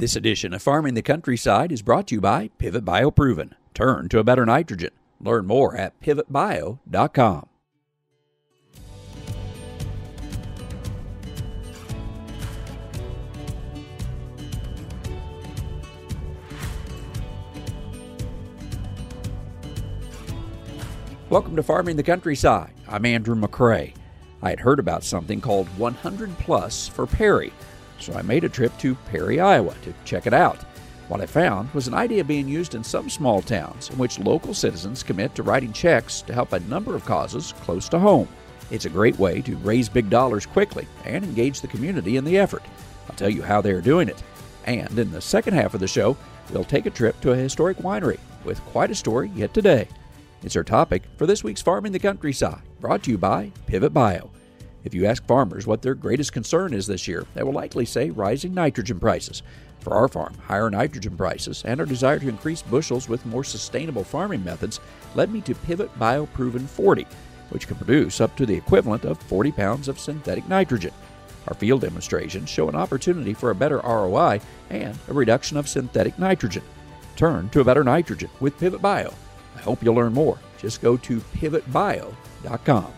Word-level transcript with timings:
This 0.00 0.16
edition 0.16 0.54
of 0.54 0.62
Farming 0.62 0.94
the 0.94 1.02
Countryside 1.02 1.70
is 1.70 1.82
brought 1.82 2.06
to 2.06 2.14
you 2.14 2.22
by 2.22 2.48
Pivot 2.56 2.86
Bio 2.86 3.10
Proven. 3.10 3.54
Turn 3.74 4.08
to 4.08 4.18
a 4.18 4.24
better 4.24 4.46
nitrogen. 4.46 4.92
Learn 5.20 5.46
more 5.46 5.76
at 5.76 6.00
pivotbio.com. 6.00 7.46
Welcome 21.28 21.56
to 21.56 21.62
Farming 21.62 21.96
the 21.96 22.02
Countryside. 22.02 22.72
I'm 22.88 23.04
Andrew 23.04 23.34
McCrea. 23.34 23.92
I 24.40 24.48
had 24.48 24.60
heard 24.60 24.78
about 24.78 25.04
something 25.04 25.42
called 25.42 25.68
100 25.76 26.38
Plus 26.38 26.88
for 26.88 27.06
Perry 27.06 27.52
so 28.00 28.14
I 28.14 28.22
made 28.22 28.44
a 28.44 28.48
trip 28.48 28.76
to 28.78 28.94
Perry, 28.94 29.40
Iowa 29.40 29.74
to 29.82 29.94
check 30.04 30.26
it 30.26 30.34
out. 30.34 30.58
What 31.08 31.20
I 31.20 31.26
found 31.26 31.72
was 31.74 31.88
an 31.88 31.94
idea 31.94 32.22
being 32.22 32.48
used 32.48 32.74
in 32.74 32.84
some 32.84 33.10
small 33.10 33.42
towns 33.42 33.90
in 33.90 33.98
which 33.98 34.18
local 34.18 34.54
citizens 34.54 35.02
commit 35.02 35.34
to 35.34 35.42
writing 35.42 35.72
checks 35.72 36.22
to 36.22 36.32
help 36.32 36.52
a 36.52 36.60
number 36.60 36.94
of 36.94 37.04
causes 37.04 37.52
close 37.62 37.88
to 37.88 37.98
home. 37.98 38.28
It's 38.70 38.84
a 38.84 38.90
great 38.90 39.18
way 39.18 39.40
to 39.42 39.56
raise 39.56 39.88
big 39.88 40.08
dollars 40.08 40.46
quickly 40.46 40.86
and 41.04 41.24
engage 41.24 41.60
the 41.60 41.68
community 41.68 42.16
in 42.16 42.24
the 42.24 42.38
effort. 42.38 42.62
I'll 43.08 43.16
tell 43.16 43.28
you 43.28 43.42
how 43.42 43.60
they 43.60 43.72
are 43.72 43.80
doing 43.80 44.08
it. 44.08 44.22
And 44.66 44.96
in 44.98 45.10
the 45.10 45.20
second 45.20 45.54
half 45.54 45.74
of 45.74 45.80
the 45.80 45.88
show, 45.88 46.16
we'll 46.52 46.64
take 46.64 46.86
a 46.86 46.90
trip 46.90 47.20
to 47.22 47.32
a 47.32 47.36
historic 47.36 47.78
winery 47.78 48.20
with 48.44 48.64
quite 48.66 48.92
a 48.92 48.94
story 48.94 49.32
yet 49.34 49.52
today. 49.52 49.88
It's 50.42 50.56
our 50.56 50.64
topic 50.64 51.02
for 51.16 51.26
this 51.26 51.42
week's 51.42 51.60
Farming 51.60 51.92
the 51.92 51.98
Countryside, 51.98 52.62
brought 52.80 53.02
to 53.02 53.10
you 53.10 53.18
by 53.18 53.50
Pivot 53.66 53.92
Bio. 53.92 54.30
If 54.84 54.94
you 54.94 55.06
ask 55.06 55.24
farmers 55.26 55.66
what 55.66 55.82
their 55.82 55.94
greatest 55.94 56.32
concern 56.32 56.72
is 56.72 56.86
this 56.86 57.06
year, 57.06 57.26
they 57.34 57.42
will 57.42 57.52
likely 57.52 57.84
say 57.84 58.10
rising 58.10 58.54
nitrogen 58.54 58.98
prices. 58.98 59.42
For 59.80 59.94
our 59.94 60.08
farm, 60.08 60.34
higher 60.46 60.70
nitrogen 60.70 61.16
prices 61.16 61.62
and 61.64 61.80
our 61.80 61.86
desire 61.86 62.18
to 62.18 62.28
increase 62.28 62.62
bushels 62.62 63.08
with 63.08 63.24
more 63.26 63.44
sustainable 63.44 64.04
farming 64.04 64.44
methods 64.44 64.80
led 65.14 65.32
me 65.32 65.40
to 65.42 65.54
Pivot 65.54 65.96
Bio 65.98 66.26
Proven 66.26 66.66
40, 66.66 67.06
which 67.50 67.66
can 67.66 67.76
produce 67.76 68.20
up 68.20 68.36
to 68.36 68.46
the 68.46 68.54
equivalent 68.54 69.04
of 69.04 69.18
40 69.22 69.52
pounds 69.52 69.88
of 69.88 69.98
synthetic 69.98 70.48
nitrogen. 70.48 70.92
Our 71.48 71.54
field 71.54 71.80
demonstrations 71.80 72.50
show 72.50 72.68
an 72.68 72.74
opportunity 72.74 73.32
for 73.32 73.50
a 73.50 73.54
better 73.54 73.78
ROI 73.78 74.40
and 74.68 74.98
a 75.08 75.12
reduction 75.12 75.56
of 75.56 75.68
synthetic 75.68 76.18
nitrogen. 76.18 76.62
Turn 77.16 77.48
to 77.50 77.60
a 77.60 77.64
better 77.64 77.84
nitrogen 77.84 78.30
with 78.40 78.58
Pivot 78.58 78.82
Bio. 78.82 79.12
I 79.56 79.60
hope 79.60 79.82
you'll 79.82 79.94
learn 79.94 80.12
more. 80.12 80.38
Just 80.58 80.82
go 80.82 80.96
to 80.98 81.20
pivotbio.com. 81.20 82.92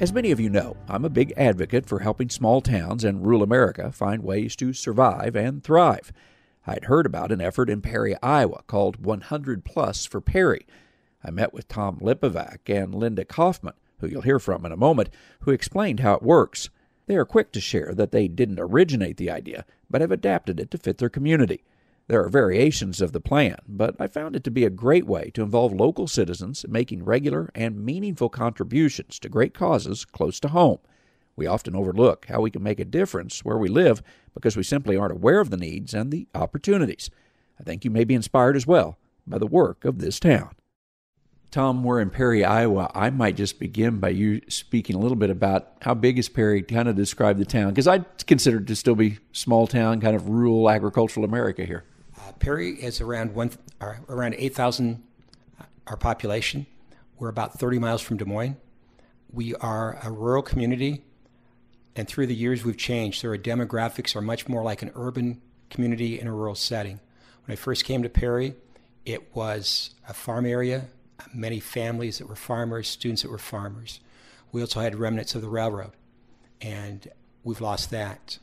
As 0.00 0.12
many 0.12 0.32
of 0.32 0.40
you 0.40 0.50
know, 0.50 0.76
I'm 0.88 1.04
a 1.04 1.08
big 1.08 1.32
advocate 1.36 1.86
for 1.86 2.00
helping 2.00 2.28
small 2.28 2.60
towns 2.60 3.04
in 3.04 3.22
rural 3.22 3.44
America 3.44 3.92
find 3.92 4.24
ways 4.24 4.56
to 4.56 4.72
survive 4.72 5.36
and 5.36 5.62
thrive. 5.62 6.12
I'd 6.66 6.86
heard 6.86 7.06
about 7.06 7.30
an 7.30 7.40
effort 7.40 7.70
in 7.70 7.80
Perry, 7.80 8.16
Iowa 8.20 8.64
called 8.66 9.04
100 9.04 9.64
Plus 9.64 10.04
for 10.04 10.20
Perry. 10.20 10.66
I 11.22 11.30
met 11.30 11.54
with 11.54 11.68
Tom 11.68 12.00
Lipovac 12.00 12.58
and 12.66 12.92
Linda 12.92 13.24
Kaufman, 13.24 13.74
who 14.00 14.08
you'll 14.08 14.22
hear 14.22 14.40
from 14.40 14.66
in 14.66 14.72
a 14.72 14.76
moment, 14.76 15.10
who 15.42 15.52
explained 15.52 16.00
how 16.00 16.14
it 16.14 16.24
works. 16.24 16.70
They 17.06 17.14
are 17.14 17.24
quick 17.24 17.52
to 17.52 17.60
share 17.60 17.94
that 17.94 18.10
they 18.10 18.26
didn't 18.26 18.58
originate 18.58 19.16
the 19.16 19.30
idea, 19.30 19.64
but 19.88 20.00
have 20.00 20.12
adapted 20.12 20.58
it 20.58 20.72
to 20.72 20.78
fit 20.78 20.98
their 20.98 21.08
community. 21.08 21.62
There 22.06 22.22
are 22.22 22.28
variations 22.28 23.00
of 23.00 23.12
the 23.12 23.20
plan, 23.20 23.56
but 23.66 23.96
I 23.98 24.08
found 24.08 24.36
it 24.36 24.44
to 24.44 24.50
be 24.50 24.66
a 24.66 24.70
great 24.70 25.06
way 25.06 25.30
to 25.32 25.42
involve 25.42 25.72
local 25.72 26.06
citizens 26.06 26.62
in 26.62 26.70
making 26.70 27.02
regular 27.02 27.50
and 27.54 27.82
meaningful 27.82 28.28
contributions 28.28 29.18
to 29.20 29.30
great 29.30 29.54
causes 29.54 30.04
close 30.04 30.38
to 30.40 30.48
home. 30.48 30.80
We 31.34 31.46
often 31.46 31.74
overlook 31.74 32.26
how 32.26 32.42
we 32.42 32.50
can 32.50 32.62
make 32.62 32.78
a 32.78 32.84
difference 32.84 33.42
where 33.42 33.56
we 33.56 33.68
live 33.68 34.02
because 34.34 34.54
we 34.54 34.62
simply 34.62 34.98
aren't 34.98 35.14
aware 35.14 35.40
of 35.40 35.48
the 35.48 35.56
needs 35.56 35.94
and 35.94 36.12
the 36.12 36.28
opportunities. 36.34 37.10
I 37.58 37.62
think 37.62 37.86
you 37.86 37.90
may 37.90 38.04
be 38.04 38.14
inspired 38.14 38.56
as 38.56 38.66
well 38.66 38.98
by 39.26 39.38
the 39.38 39.46
work 39.46 39.86
of 39.86 39.98
this 39.98 40.20
town. 40.20 40.50
Tom, 41.50 41.84
we're 41.84 42.00
in 42.00 42.10
Perry, 42.10 42.44
Iowa. 42.44 42.90
I 42.94 43.10
might 43.10 43.36
just 43.36 43.58
begin 43.58 43.98
by 43.98 44.10
you 44.10 44.42
speaking 44.48 44.96
a 44.96 44.98
little 44.98 45.16
bit 45.16 45.30
about 45.30 45.68
how 45.80 45.94
big 45.94 46.18
is 46.18 46.28
Perry, 46.28 46.62
kind 46.62 46.88
of 46.88 46.96
describe 46.96 47.38
the 47.38 47.44
town, 47.44 47.70
because 47.70 47.86
I 47.86 48.00
consider 48.26 48.58
it 48.58 48.66
to 48.66 48.76
still 48.76 48.96
be 48.96 49.18
small 49.32 49.66
town, 49.66 50.00
kind 50.00 50.16
of 50.16 50.28
rural 50.28 50.68
agricultural 50.68 51.24
America 51.24 51.64
here. 51.64 51.84
Perry 52.32 52.70
is 52.70 53.00
around 53.00 53.34
one 53.34 53.50
uh, 53.80 53.94
around 54.08 54.34
eight 54.38 54.54
thousand. 54.54 55.02
Uh, 55.60 55.64
our 55.86 55.96
population. 55.96 56.66
We're 57.18 57.28
about 57.28 57.58
thirty 57.58 57.78
miles 57.78 58.02
from 58.02 58.16
Des 58.16 58.24
Moines. 58.24 58.56
We 59.32 59.54
are 59.56 59.98
a 60.02 60.10
rural 60.10 60.42
community, 60.42 61.04
and 61.94 62.08
through 62.08 62.26
the 62.26 62.34
years 62.34 62.64
we've 62.64 62.76
changed. 62.76 63.20
So 63.20 63.28
our 63.28 63.36
demographics 63.36 64.16
are 64.16 64.20
much 64.20 64.48
more 64.48 64.62
like 64.62 64.82
an 64.82 64.90
urban 64.94 65.40
community 65.70 66.18
in 66.18 66.26
a 66.26 66.32
rural 66.32 66.54
setting. 66.54 67.00
When 67.44 67.52
I 67.52 67.56
first 67.56 67.84
came 67.84 68.02
to 68.02 68.08
Perry, 68.08 68.54
it 69.04 69.34
was 69.34 69.90
a 70.08 70.14
farm 70.14 70.46
area, 70.46 70.86
many 71.34 71.60
families 71.60 72.18
that 72.18 72.28
were 72.28 72.36
farmers, 72.36 72.88
students 72.88 73.22
that 73.22 73.30
were 73.30 73.38
farmers. 73.38 74.00
We 74.52 74.60
also 74.60 74.80
had 74.80 74.94
remnants 74.94 75.34
of 75.34 75.42
the 75.42 75.48
railroad, 75.48 75.92
and 76.60 77.08
we've 77.42 77.60
lost 77.60 77.90
that. 77.90 78.38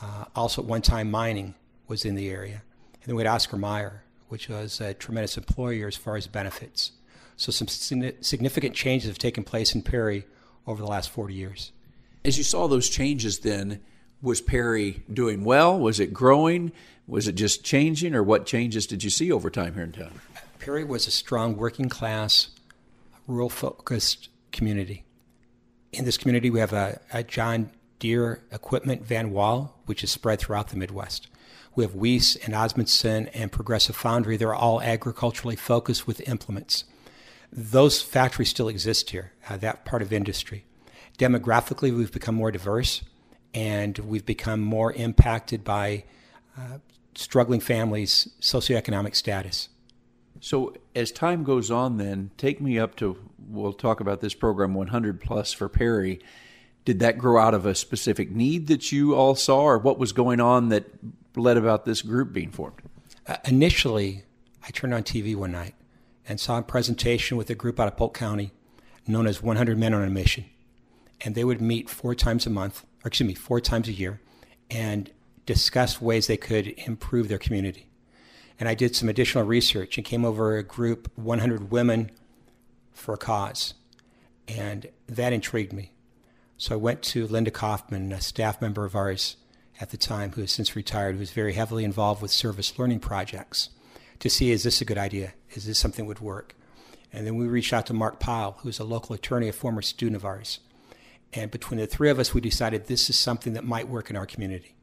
Uh, 0.00 0.24
also, 0.34 0.62
at 0.62 0.68
one 0.68 0.82
time, 0.82 1.10
mining 1.10 1.54
was 1.88 2.04
in 2.04 2.14
the 2.14 2.30
area. 2.30 2.62
And 3.06 3.12
then 3.12 3.16
we 3.18 3.22
had 3.22 3.32
Oscar 3.32 3.56
Mayer, 3.56 4.02
which 4.30 4.48
was 4.48 4.80
a 4.80 4.92
tremendous 4.92 5.36
employer 5.36 5.86
as 5.86 5.94
far 5.94 6.16
as 6.16 6.26
benefits. 6.26 6.90
So 7.36 7.52
some 7.52 7.68
significant 7.68 8.74
changes 8.74 9.08
have 9.08 9.16
taken 9.16 9.44
place 9.44 9.76
in 9.76 9.82
Perry 9.82 10.24
over 10.66 10.82
the 10.82 10.88
last 10.88 11.10
40 11.10 11.32
years. 11.32 11.70
As 12.24 12.36
you 12.36 12.42
saw 12.42 12.66
those 12.66 12.88
changes 12.88 13.38
then, 13.38 13.80
was 14.20 14.40
Perry 14.40 15.04
doing 15.12 15.44
well? 15.44 15.78
Was 15.78 16.00
it 16.00 16.12
growing? 16.12 16.72
Was 17.06 17.28
it 17.28 17.36
just 17.36 17.62
changing, 17.62 18.12
or 18.12 18.24
what 18.24 18.44
changes 18.44 18.88
did 18.88 19.04
you 19.04 19.10
see 19.10 19.30
over 19.30 19.50
time 19.50 19.74
here 19.74 19.84
in 19.84 19.92
town? 19.92 20.20
Perry 20.58 20.82
was 20.82 21.06
a 21.06 21.12
strong 21.12 21.56
working 21.56 21.88
class, 21.88 22.48
rural 23.28 23.48
focused 23.48 24.30
community. 24.50 25.04
In 25.92 26.04
this 26.04 26.18
community, 26.18 26.50
we 26.50 26.58
have 26.58 26.72
a, 26.72 27.00
a 27.12 27.22
John 27.22 27.70
Deere 28.00 28.42
equipment 28.50 29.02
Van 29.04 29.30
Wall, 29.30 29.78
which 29.86 30.02
is 30.02 30.10
spread 30.10 30.40
throughout 30.40 30.70
the 30.70 30.76
Midwest. 30.76 31.28
We 31.76 31.84
have 31.84 31.94
Weiss 31.94 32.36
and 32.36 32.54
Osmundson 32.54 33.28
and 33.34 33.52
Progressive 33.52 33.96
Foundry. 33.96 34.38
They're 34.38 34.54
all 34.54 34.80
agriculturally 34.80 35.56
focused 35.56 36.06
with 36.06 36.26
implements. 36.26 36.84
Those 37.52 38.00
factories 38.00 38.48
still 38.48 38.68
exist 38.68 39.10
here, 39.10 39.32
uh, 39.48 39.58
that 39.58 39.84
part 39.84 40.00
of 40.00 40.10
industry. 40.10 40.64
Demographically, 41.18 41.94
we've 41.94 42.10
become 42.10 42.34
more 42.34 42.50
diverse 42.50 43.02
and 43.52 43.98
we've 43.98 44.24
become 44.24 44.60
more 44.60 44.94
impacted 44.94 45.64
by 45.64 46.04
uh, 46.56 46.78
struggling 47.14 47.60
families' 47.60 48.28
socioeconomic 48.40 49.14
status. 49.14 49.68
So, 50.40 50.74
as 50.94 51.10
time 51.10 51.44
goes 51.44 51.70
on, 51.70 51.98
then 51.98 52.30
take 52.38 52.60
me 52.60 52.78
up 52.78 52.96
to 52.96 53.18
we'll 53.48 53.72
talk 53.74 54.00
about 54.00 54.20
this 54.20 54.34
program 54.34 54.72
100 54.72 55.20
plus 55.20 55.52
for 55.52 55.68
Perry. 55.68 56.20
Did 56.86 57.00
that 57.00 57.18
grow 57.18 57.38
out 57.38 57.52
of 57.52 57.66
a 57.66 57.74
specific 57.74 58.30
need 58.30 58.66
that 58.68 58.92
you 58.92 59.14
all 59.14 59.34
saw, 59.34 59.60
or 59.60 59.78
what 59.78 59.98
was 59.98 60.12
going 60.12 60.40
on 60.40 60.68
that 60.70 60.86
led 61.36 61.56
about 61.56 61.84
this 61.84 62.02
group 62.02 62.32
being 62.32 62.50
formed? 62.50 62.80
Uh, 63.26 63.36
initially, 63.44 64.24
I 64.66 64.70
turned 64.70 64.94
on 64.94 65.02
TV 65.02 65.36
one 65.36 65.52
night 65.52 65.74
and 66.28 66.40
saw 66.40 66.58
a 66.58 66.62
presentation 66.62 67.36
with 67.36 67.50
a 67.50 67.54
group 67.54 67.78
out 67.78 67.88
of 67.88 67.96
Polk 67.96 68.16
County 68.16 68.52
known 69.06 69.26
as 69.26 69.42
100 69.42 69.78
Men 69.78 69.94
on 69.94 70.02
a 70.02 70.10
Mission. 70.10 70.44
And 71.20 71.34
they 71.34 71.44
would 71.44 71.60
meet 71.60 71.88
four 71.88 72.14
times 72.14 72.46
a 72.46 72.50
month, 72.50 72.84
or 73.04 73.08
excuse 73.08 73.26
me, 73.26 73.34
four 73.34 73.60
times 73.60 73.88
a 73.88 73.92
year, 73.92 74.20
and 74.70 75.10
discuss 75.46 76.00
ways 76.00 76.26
they 76.26 76.36
could 76.36 76.68
improve 76.86 77.28
their 77.28 77.38
community. 77.38 77.88
And 78.58 78.68
I 78.68 78.74
did 78.74 78.96
some 78.96 79.08
additional 79.08 79.44
research 79.44 79.96
and 79.96 80.04
came 80.04 80.24
over 80.24 80.56
a 80.56 80.62
group, 80.62 81.10
100 81.16 81.70
Women 81.70 82.10
for 82.92 83.14
a 83.14 83.18
Cause. 83.18 83.74
And 84.48 84.88
that 85.06 85.32
intrigued 85.32 85.72
me. 85.72 85.92
So 86.58 86.74
I 86.74 86.78
went 86.78 87.02
to 87.02 87.26
Linda 87.26 87.50
Kaufman, 87.50 88.12
a 88.12 88.20
staff 88.20 88.60
member 88.60 88.84
of 88.84 88.96
ours, 88.96 89.36
at 89.80 89.90
the 89.90 89.96
time, 89.96 90.32
who 90.32 90.40
has 90.40 90.52
since 90.52 90.74
retired, 90.74 91.14
who 91.14 91.20
was 91.20 91.30
very 91.30 91.52
heavily 91.52 91.84
involved 91.84 92.22
with 92.22 92.30
service 92.30 92.78
learning 92.78 93.00
projects 93.00 93.70
to 94.20 94.30
see 94.30 94.50
is 94.50 94.62
this 94.62 94.80
a 94.80 94.84
good 94.84 94.98
idea? 94.98 95.34
Is 95.50 95.66
this 95.66 95.78
something 95.78 96.04
that 96.04 96.08
would 96.08 96.20
work? 96.20 96.54
And 97.12 97.26
then 97.26 97.36
we 97.36 97.46
reached 97.46 97.72
out 97.72 97.86
to 97.86 97.94
Mark 97.94 98.18
Powell, 98.18 98.56
who's 98.60 98.78
a 98.78 98.84
local 98.84 99.14
attorney, 99.14 99.48
a 99.48 99.52
former 99.52 99.82
student 99.82 100.16
of 100.16 100.24
ours. 100.24 100.60
And 101.32 101.50
between 101.50 101.78
the 101.78 101.86
three 101.86 102.10
of 102.10 102.18
us, 102.18 102.32
we 102.32 102.40
decided 102.40 102.86
this 102.86 103.10
is 103.10 103.18
something 103.18 103.52
that 103.54 103.64
might 103.64 103.88
work 103.88 104.10
in 104.10 104.16
our 104.16 104.26
community. 104.26 104.74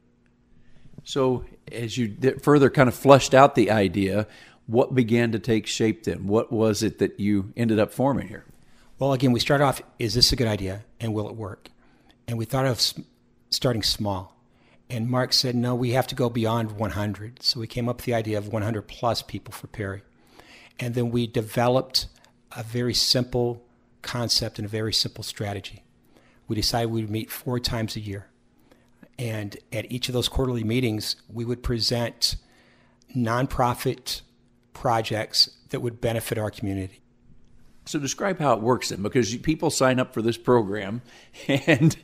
So, 1.04 1.46
as 1.72 1.98
you 1.98 2.16
further 2.42 2.70
kind 2.70 2.88
of 2.88 2.96
flushed 2.96 3.34
out 3.34 3.56
the 3.56 3.72
idea, 3.72 4.28
what 4.68 4.96
began 4.96 5.32
to 5.32 5.40
take 5.40 5.68
shape 5.68 6.04
then? 6.04 6.28
What 6.28 6.52
was 6.52 6.84
it 6.84 7.00
that 7.00 7.20
you 7.20 7.52
ended 7.58 7.80
up 7.80 7.92
forming 7.92 8.28
here? 8.28 8.46
Well, 9.00 9.12
again, 9.14 9.32
we 9.32 9.40
started 9.40 9.66
off 9.66 9.82
is 10.00 10.14
this 10.14 10.32
a 10.32 10.36
good 10.36 10.48
idea 10.48 10.86
and 11.00 11.14
will 11.14 11.28
it 11.28 11.36
work? 11.36 11.70
And 12.28 12.38
we 12.38 12.46
thought 12.46 12.66
of 12.66 12.82
starting 13.50 13.84
small 13.84 14.34
And 14.90 15.10
Mark 15.10 15.34
said, 15.34 15.56
no, 15.56 15.74
we 15.76 15.92
have 15.92 16.08
to 16.08 16.16
go 16.16 16.30
beyond 16.30 16.74
100. 16.74 17.42
So 17.42 17.60
we 17.60 17.68
came 17.68 17.90
up 17.90 17.98
with 17.98 18.06
the 18.06 18.14
idea 18.14 18.38
of 18.38 18.48
100 18.52 18.84
plus 18.84 19.22
people 19.22 19.54
for 19.54 19.68
Perry. 19.68 20.04
And 20.80 20.94
then 20.94 21.10
we 21.12 21.28
developed 21.28 22.08
a 22.56 22.64
very 22.64 22.94
simple 22.94 23.64
concept 24.02 24.60
and 24.60 24.66
a 24.66 24.70
very 24.70 24.94
simple 24.94 25.24
strategy. 25.24 25.84
We 26.48 26.56
decided 26.56 26.92
we 26.92 27.02
would 27.02 27.10
meet 27.10 27.32
four 27.32 27.60
times 27.60 27.96
a 27.96 28.00
year. 28.00 28.28
And 29.18 29.56
at 29.72 29.92
each 29.92 30.10
of 30.10 30.14
those 30.14 30.28
quarterly 30.28 30.64
meetings, 30.64 31.16
we 31.32 31.46
would 31.46 31.64
present 31.64 32.36
nonprofit 33.16 34.22
projects 34.74 35.50
that 35.70 35.80
would 35.80 36.02
benefit 36.02 36.38
our 36.38 36.52
community. 36.52 37.03
So 37.86 38.00
describe 38.00 38.40
how 38.40 38.54
it 38.54 38.62
works 38.62 38.90
then, 38.90 39.02
because 39.02 39.36
people 39.38 39.70
sign 39.70 40.00
up 40.00 40.14
for 40.14 40.22
this 40.22 40.38
program 40.38 41.02
and 41.48 41.96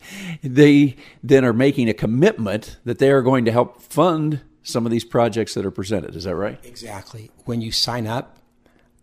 they 0.44 0.98
then 1.24 1.46
are 1.46 1.54
making 1.54 1.90
a 1.90 1.94
commitment 1.94 2.78
that 2.84 3.00
they 3.00 3.12
are 3.12 3.22
going 3.22 3.46
to 3.46 3.52
help 3.52 3.82
fund 3.82 4.42
some 4.62 4.86
of 4.86 4.92
these 4.92 5.06
projects 5.06 5.54
that 5.54 5.66
are 5.66 5.72
presented. 5.72 6.16
Is 6.16 6.26
that 6.26 6.36
right? 6.36 6.60
Exactly. 6.64 7.32
When 7.46 7.62
you 7.62 7.72
sign 7.72 8.08
up, 8.08 8.38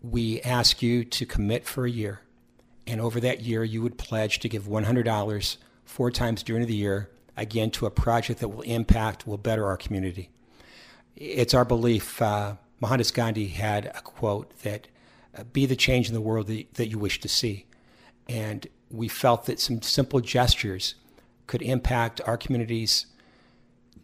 we 0.01 0.39
ask 0.41 0.81
you 0.81 1.03
to 1.03 1.25
commit 1.25 1.65
for 1.65 1.85
a 1.85 1.89
year. 1.89 2.21
And 2.85 3.01
over 3.01 3.19
that 3.19 3.41
year, 3.41 3.63
you 3.63 3.81
would 3.81 3.97
pledge 3.97 4.39
to 4.39 4.49
give 4.49 4.63
$100 4.63 5.57
four 5.83 6.11
times 6.11 6.43
during 6.43 6.67
the 6.67 6.75
year, 6.75 7.09
again, 7.35 7.71
to 7.71 7.85
a 7.85 7.91
project 7.91 8.39
that 8.39 8.49
will 8.49 8.61
impact, 8.61 9.27
will 9.27 9.37
better 9.37 9.65
our 9.65 9.77
community. 9.77 10.29
It's 11.15 11.53
our 11.53 11.65
belief. 11.65 12.21
Uh, 12.21 12.55
Mohandas 12.79 13.11
Gandhi 13.11 13.47
had 13.47 13.87
a 13.87 14.01
quote 14.01 14.57
that 14.59 14.87
be 15.45 15.65
the 15.65 15.75
change 15.75 16.07
in 16.07 16.13
the 16.13 16.21
world 16.21 16.47
that, 16.47 16.73
that 16.75 16.87
you 16.87 16.97
wish 16.97 17.19
to 17.21 17.27
see. 17.27 17.65
And 18.27 18.67
we 18.89 19.07
felt 19.07 19.45
that 19.45 19.59
some 19.59 19.81
simple 19.81 20.19
gestures 20.19 20.95
could 21.45 21.61
impact 21.61 22.21
our 22.25 22.37
community's 22.37 23.05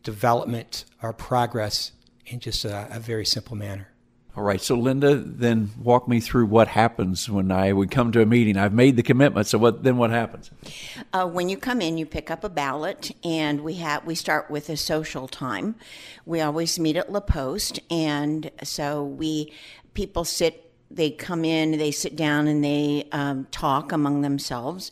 development, 0.02 0.86
our 1.02 1.14
progress 1.14 1.92
in 2.26 2.40
just 2.40 2.66
a, 2.66 2.88
a 2.96 3.00
very 3.00 3.26
simple 3.26 3.56
manner. 3.56 3.90
All 4.36 4.44
right. 4.44 4.60
So, 4.60 4.76
Linda, 4.76 5.16
then 5.16 5.70
walk 5.80 6.08
me 6.08 6.20
through 6.20 6.48
what 6.48 6.68
happens 6.68 7.30
when 7.30 7.52
I 7.52 7.72
would 7.72 7.92
come 7.92 8.12
to 8.14 8.22
a 8.22 8.26
meeting. 8.26 8.58
I've 8.58 8.74
made 8.74 8.96
the 8.96 9.04
commitment. 9.04 9.46
So, 9.46 9.60
what 9.60 9.84
then? 9.84 9.98
What 9.98 10.10
happens? 10.10 10.50
Uh, 11.14 11.28
when 11.28 11.50
you 11.50 11.58
come 11.58 11.82
in, 11.82 12.00
you 12.00 12.08
pick 12.08 12.32
up 12.32 12.44
a 12.44 12.50
ballot, 12.50 13.16
and 13.24 13.62
we 13.62 13.76
have 13.76 14.06
we 14.06 14.16
start 14.16 14.50
with 14.50 14.70
a 14.70 14.78
social 14.78 15.28
time. 15.28 15.76
We 16.26 16.42
always 16.42 16.80
meet 16.80 16.98
at 16.98 17.12
La 17.12 17.20
Poste, 17.20 17.80
and 17.92 18.50
so 18.64 19.04
we 19.04 19.54
people 19.94 20.26
sit. 20.26 20.63
They 20.96 21.12
come 21.12 21.44
in, 21.44 21.78
they 21.78 21.92
sit 21.92 22.16
down, 22.16 22.48
and 22.48 22.64
they 22.64 23.08
um, 23.12 23.48
talk 23.52 23.92
among 23.92 24.22
themselves. 24.22 24.92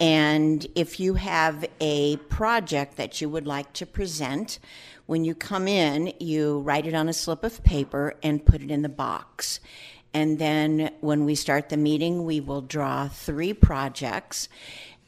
And 0.00 0.66
if 0.74 0.98
you 0.98 1.14
have 1.14 1.64
a 1.80 2.16
project 2.16 2.96
that 2.96 3.20
you 3.20 3.28
would 3.28 3.46
like 3.46 3.72
to 3.74 3.86
present, 3.86 4.58
when 5.06 5.24
you 5.24 5.34
come 5.34 5.68
in, 5.68 6.12
you 6.18 6.60
write 6.60 6.86
it 6.86 6.94
on 6.94 7.08
a 7.08 7.12
slip 7.12 7.44
of 7.44 7.62
paper 7.62 8.14
and 8.22 8.44
put 8.44 8.62
it 8.62 8.70
in 8.70 8.82
the 8.82 8.88
box. 8.88 9.60
And 10.12 10.38
then 10.38 10.90
when 11.00 11.24
we 11.24 11.34
start 11.34 11.68
the 11.68 11.76
meeting, 11.76 12.24
we 12.24 12.40
will 12.40 12.62
draw 12.62 13.08
three 13.08 13.52
projects. 13.52 14.48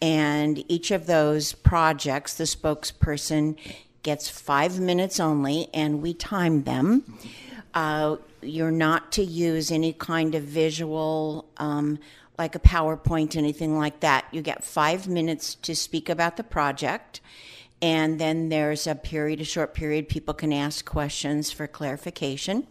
And 0.03 0.65
each 0.71 0.91
of 0.91 1.07
those 1.07 1.53
projects, 1.53 2.35
the 2.35 2.45
spokesperson 2.45 3.57
gets 4.03 4.29
five 4.29 4.79
minutes 4.79 5.19
only, 5.19 5.69
and 5.73 6.03
we 6.03 6.13
time 6.15 6.65
them. 6.65 7.19
Uh, 7.77 8.17
you're 8.41 8.71
not 8.71 9.13
to 9.13 9.23
use 9.23 9.71
any 9.71 9.93
kind 9.93 10.35
of 10.35 10.43
visual, 10.43 11.45
um, 11.59 11.99
like 12.39 12.55
a 12.55 12.59
PowerPoint, 12.59 13.37
anything 13.37 13.77
like 13.77 14.01
that. 14.01 14.25
You 14.33 14.41
get 14.41 14.65
five 14.65 15.07
minutes 15.07 15.57
to 15.57 15.77
speak 15.77 16.09
about 16.09 16.39
the 16.39 16.43
project 16.43 17.21
and 17.83 18.19
then 18.19 18.49
there's 18.49 18.87
a 18.87 18.95
period, 18.95 19.43
a 19.43 19.45
short 19.45 19.75
period, 19.75 20.09
people 20.09 20.33
can 20.33 20.55
ask 20.55 20.87
questions 20.87 21.53
for 21.53 21.67
clarification. 21.67 22.67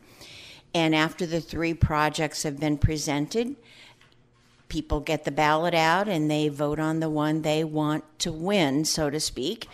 And 0.74 0.96
after 0.96 1.28
the 1.28 1.40
three 1.40 1.76
projects 1.76 2.42
have 2.42 2.60
been 2.60 2.80
presented, 2.80 3.56
people 4.70 5.00
get 5.02 5.24
the 5.24 5.32
ballot 5.32 5.76
out 5.76 6.08
and 6.08 6.32
they 6.32 6.50
vote 6.50 6.80
on 6.80 7.00
the 7.00 7.10
one 7.10 7.44
they 7.44 7.64
want 7.64 8.04
to 8.20 8.32
win, 8.32 8.86
so 8.86 9.12
to 9.12 9.20
speak. 9.20 9.68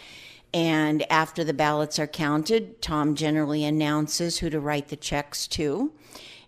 And 0.54 1.10
after 1.10 1.44
the 1.44 1.54
ballots 1.54 1.98
are 1.98 2.08
counted, 2.08 2.82
Tom 2.82 3.16
generally 3.16 3.64
announces 3.64 4.40
who 4.40 4.50
to 4.50 4.60
write 4.60 4.90
the 4.90 4.98
checks 4.98 5.48
to. 5.48 5.94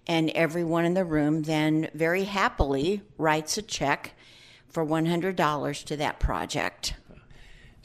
And 0.06 0.30
everyone 0.32 0.84
in 0.84 0.94
the 0.94 1.06
room 1.06 1.44
then 1.44 1.90
very 1.94 2.26
happily 2.26 3.02
writes 3.18 3.58
a 3.58 3.62
check 3.62 4.14
for 4.68 4.86
$100 4.86 5.86
to 5.86 5.98
that 5.98 6.20
project. 6.20 6.96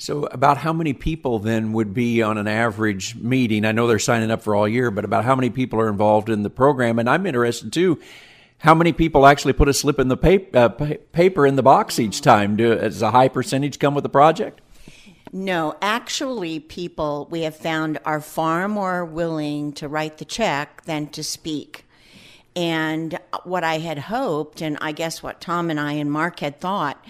So, 0.00 0.24
about 0.26 0.58
how 0.58 0.72
many 0.72 0.92
people 0.92 1.40
then 1.40 1.72
would 1.72 1.92
be 1.92 2.22
on 2.22 2.38
an 2.38 2.46
average 2.46 3.16
meeting? 3.16 3.64
I 3.64 3.72
know 3.72 3.88
they're 3.88 3.98
signing 3.98 4.30
up 4.30 4.42
for 4.42 4.54
all 4.54 4.68
year, 4.68 4.92
but 4.92 5.04
about 5.04 5.24
how 5.24 5.34
many 5.34 5.50
people 5.50 5.80
are 5.80 5.88
involved 5.88 6.30
in 6.30 6.44
the 6.44 6.50
program? 6.50 7.00
And 7.00 7.10
I'm 7.10 7.26
interested 7.26 7.72
too. 7.72 8.00
How 8.58 8.74
many 8.74 8.92
people 8.92 9.26
actually 9.26 9.54
put 9.54 9.68
a 9.68 9.74
slip 9.74 9.98
in 9.98 10.06
the 10.08 10.16
paper, 10.16 10.56
uh, 10.56 10.68
paper 11.12 11.46
in 11.46 11.56
the 11.56 11.64
box 11.64 11.98
each 11.98 12.20
time? 12.20 12.56
Do, 12.56 12.76
does 12.76 13.02
a 13.02 13.10
high 13.10 13.28
percentage 13.28 13.80
come 13.80 13.94
with 13.94 14.04
the 14.04 14.08
project? 14.08 14.60
No, 15.32 15.76
actually, 15.82 16.60
people 16.60 17.28
we 17.30 17.42
have 17.42 17.56
found 17.56 17.98
are 18.04 18.20
far 18.20 18.68
more 18.68 19.04
willing 19.04 19.72
to 19.74 19.88
write 19.88 20.18
the 20.18 20.24
check 20.24 20.84
than 20.84 21.08
to 21.08 21.22
speak. 21.22 21.84
And 22.56 23.18
what 23.44 23.62
I 23.62 23.78
had 23.78 23.98
hoped, 23.98 24.62
and 24.62 24.78
I 24.80 24.92
guess 24.92 25.22
what 25.22 25.40
Tom 25.40 25.70
and 25.70 25.78
I 25.78 25.92
and 25.92 26.10
Mark 26.10 26.40
had 26.40 26.60
thought, 26.60 27.04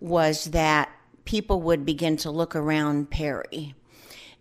was 0.00 0.46
that 0.46 0.90
people 1.24 1.62
would 1.62 1.86
begin 1.86 2.16
to 2.18 2.30
look 2.30 2.54
around 2.54 3.10
Perry 3.10 3.74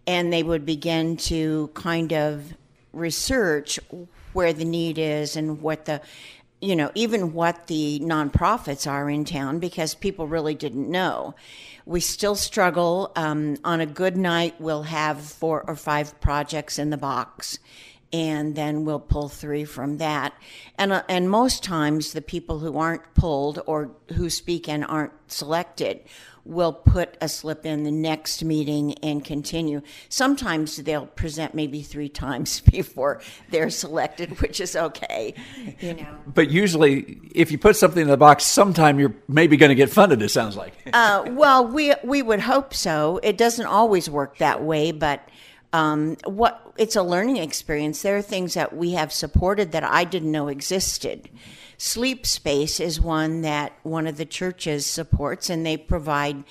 and 0.07 0.34
they 0.34 0.44
would 0.44 0.66
begin 0.66 1.16
to 1.16 1.69
kind 1.74 2.12
of 2.12 2.54
research 2.94 3.80
where 4.34 4.54
the 4.54 4.66
need 4.66 4.98
is 4.98 5.36
and 5.36 5.62
what 5.62 5.86
the 5.86 6.01
you 6.62 6.75
know 6.75 6.92
even 6.96 7.34
what 7.34 7.68
the 7.68 8.00
nonprofits 8.04 8.90
are 8.90 9.10
in 9.10 9.25
town 9.25 9.60
because 9.60 9.96
people 9.96 10.28
really 10.28 10.56
didn't 10.56 10.90
know. 10.90 11.36
We 11.86 12.00
still 12.00 12.36
struggle 12.36 13.12
um, 13.16 13.58
on 13.63 13.81
a 13.81 13.86
good 13.86 14.16
night 14.16 14.56
we'll 14.60 14.84
have 14.84 15.22
four 15.22 15.63
or 15.68 15.75
five 15.75 16.19
projects 16.22 16.80
in 16.80 16.90
the 16.92 16.98
box 16.98 17.60
and 18.13 18.56
then 18.56 18.84
we'll 18.86 19.00
pull 19.00 19.30
three 19.30 19.63
from 19.63 19.98
that. 19.98 20.34
And 20.78 20.92
uh, 20.92 21.04
and 21.08 21.30
most 21.30 21.63
times 21.63 22.13
the 22.13 22.22
people 22.22 22.60
who 22.60 22.78
aren't 22.78 23.13
pulled 23.13 23.62
or 23.66 23.92
who 24.13 24.30
speak 24.30 24.68
and 24.68 24.86
aren't 24.86 25.13
selected 25.31 26.02
will 26.45 26.73
put 26.73 27.17
a 27.21 27.29
slip 27.29 27.65
in 27.65 27.83
the 27.83 27.91
next 27.91 28.43
meeting 28.43 28.95
and 29.03 29.23
continue. 29.23 29.81
Sometimes 30.09 30.77
they'll 30.77 31.05
present 31.05 31.53
maybe 31.53 31.81
three 31.81 32.09
times 32.21 32.61
before 32.61 33.21
they're 33.49 33.69
selected, 33.69 34.39
which 34.41 34.59
is 34.59 34.75
okay, 34.75 35.33
you 35.79 35.93
know. 35.93 36.17
But 36.27 36.50
usually, 36.50 37.19
if 37.33 37.51
you 37.51 37.57
put 37.57 37.75
something 37.75 38.01
in 38.01 38.07
the 38.07 38.17
box, 38.17 38.45
sometime 38.45 39.00
you're 39.00 39.15
maybe 39.27 39.57
going 39.57 39.69
to 39.69 39.75
get 39.75 39.89
funded. 39.89 40.21
It 40.21 40.29
sounds 40.29 40.55
like. 40.55 40.74
uh, 40.93 41.25
well, 41.29 41.67
we 41.67 41.93
we 42.03 42.21
would 42.21 42.39
hope 42.39 42.74
so. 42.74 43.19
It 43.24 43.38
doesn't 43.38 43.65
always 43.65 44.10
work 44.10 44.38
that 44.38 44.63
way, 44.63 44.91
but. 44.91 45.27
Um, 45.74 46.17
what 46.25 46.74
it's 46.77 46.98
a 46.98 47.01
learning 47.03 47.38
experience. 47.38 48.01
There 48.01 48.17
are 48.17 48.21
things 48.21 48.55
that 48.55 48.75
we 48.75 48.91
have 48.91 49.13
supported 49.13 49.71
that 49.71 49.86
I 49.86 50.03
didn't 50.03 50.31
know 50.31 50.50
existed. 50.50 51.29
Sleep 51.83 52.27
Space 52.27 52.79
is 52.79 53.01
one 53.01 53.41
that 53.41 53.73
one 53.81 54.05
of 54.05 54.17
the 54.17 54.23
churches 54.23 54.85
supports, 54.85 55.50
and 55.50 55.65
they 55.65 55.77
provide 55.77 56.43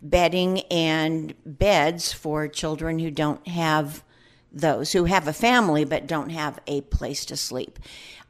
bedding 0.00 0.60
and 0.70 1.34
beds 1.44 2.12
for 2.12 2.46
children 2.46 3.00
who 3.00 3.10
don't 3.10 3.48
have 3.48 4.04
those, 4.52 4.92
who 4.92 5.06
have 5.06 5.26
a 5.26 5.32
family 5.32 5.84
but 5.84 6.06
don't 6.06 6.30
have 6.30 6.60
a 6.68 6.82
place 6.82 7.24
to 7.24 7.36
sleep. 7.36 7.80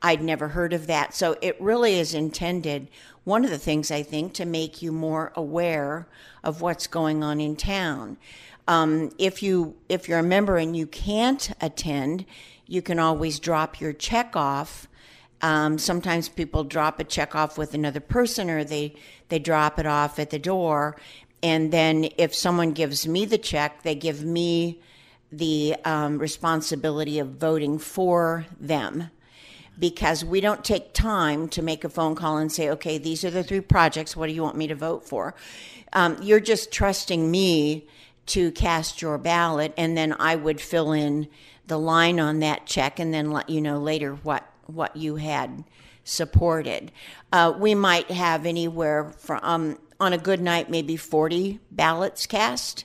I'd 0.00 0.22
never 0.22 0.48
heard 0.48 0.72
of 0.72 0.86
that. 0.86 1.14
So 1.14 1.36
it 1.42 1.60
really 1.60 1.98
is 1.98 2.14
intended, 2.14 2.88
one 3.24 3.44
of 3.44 3.50
the 3.50 3.58
things 3.58 3.90
I 3.90 4.02
think, 4.02 4.32
to 4.32 4.46
make 4.46 4.80
you 4.80 4.92
more 4.92 5.34
aware 5.36 6.08
of 6.42 6.62
what's 6.62 6.86
going 6.86 7.22
on 7.22 7.38
in 7.38 7.56
town. 7.56 8.16
Um, 8.66 9.10
if 9.18 9.42
you 9.42 9.76
if 9.90 10.08
you're 10.08 10.20
a 10.20 10.22
member 10.22 10.56
and 10.56 10.74
you 10.74 10.86
can't 10.86 11.50
attend, 11.60 12.24
you 12.66 12.80
can 12.80 12.98
always 12.98 13.38
drop 13.40 13.78
your 13.78 13.92
check 13.92 14.34
off 14.34 14.88
um, 15.42 15.78
sometimes 15.78 16.28
people 16.28 16.64
drop 16.64 17.00
a 17.00 17.04
check 17.04 17.34
off 17.34 17.58
with 17.58 17.74
another 17.74 18.00
person 18.00 18.48
or 18.50 18.64
they, 18.64 18.94
they 19.28 19.38
drop 19.38 19.78
it 19.78 19.86
off 19.86 20.18
at 20.18 20.30
the 20.30 20.38
door. 20.38 20.96
And 21.42 21.72
then 21.72 22.08
if 22.16 22.34
someone 22.34 22.72
gives 22.72 23.06
me 23.06 23.24
the 23.24 23.38
check, 23.38 23.82
they 23.82 23.94
give 23.94 24.24
me 24.24 24.80
the 25.30 25.76
um, 25.84 26.18
responsibility 26.18 27.18
of 27.18 27.28
voting 27.28 27.78
for 27.78 28.46
them 28.58 29.10
because 29.78 30.24
we 30.24 30.40
don't 30.40 30.64
take 30.64 30.94
time 30.94 31.48
to 31.48 31.62
make 31.62 31.84
a 31.84 31.88
phone 31.88 32.14
call 32.14 32.38
and 32.38 32.50
say, 32.50 32.70
okay, 32.70 32.96
these 32.98 33.24
are 33.24 33.30
the 33.30 33.44
three 33.44 33.60
projects. 33.60 34.16
What 34.16 34.28
do 34.28 34.32
you 34.32 34.42
want 34.42 34.56
me 34.56 34.66
to 34.68 34.74
vote 34.74 35.06
for? 35.06 35.34
Um, 35.92 36.16
you're 36.22 36.40
just 36.40 36.72
trusting 36.72 37.30
me 37.30 37.86
to 38.26 38.50
cast 38.52 39.02
your 39.02 39.18
ballot, 39.18 39.72
and 39.76 39.96
then 39.96 40.14
I 40.18 40.34
would 40.34 40.60
fill 40.60 40.92
in 40.92 41.28
the 41.66 41.78
line 41.78 42.18
on 42.18 42.40
that 42.40 42.66
check 42.66 42.98
and 42.98 43.12
then 43.12 43.30
let 43.30 43.50
you 43.50 43.60
know 43.60 43.78
later 43.78 44.14
what 44.14 44.48
what 44.66 44.96
you 44.96 45.16
had 45.16 45.64
supported. 46.04 46.92
Uh, 47.32 47.52
we 47.58 47.74
might 47.74 48.10
have 48.10 48.46
anywhere 48.46 49.12
from, 49.18 49.40
um, 49.42 49.78
on 49.98 50.12
a 50.12 50.18
good 50.18 50.40
night, 50.40 50.70
maybe 50.70 50.96
40 50.96 51.58
ballots 51.70 52.26
cast. 52.26 52.84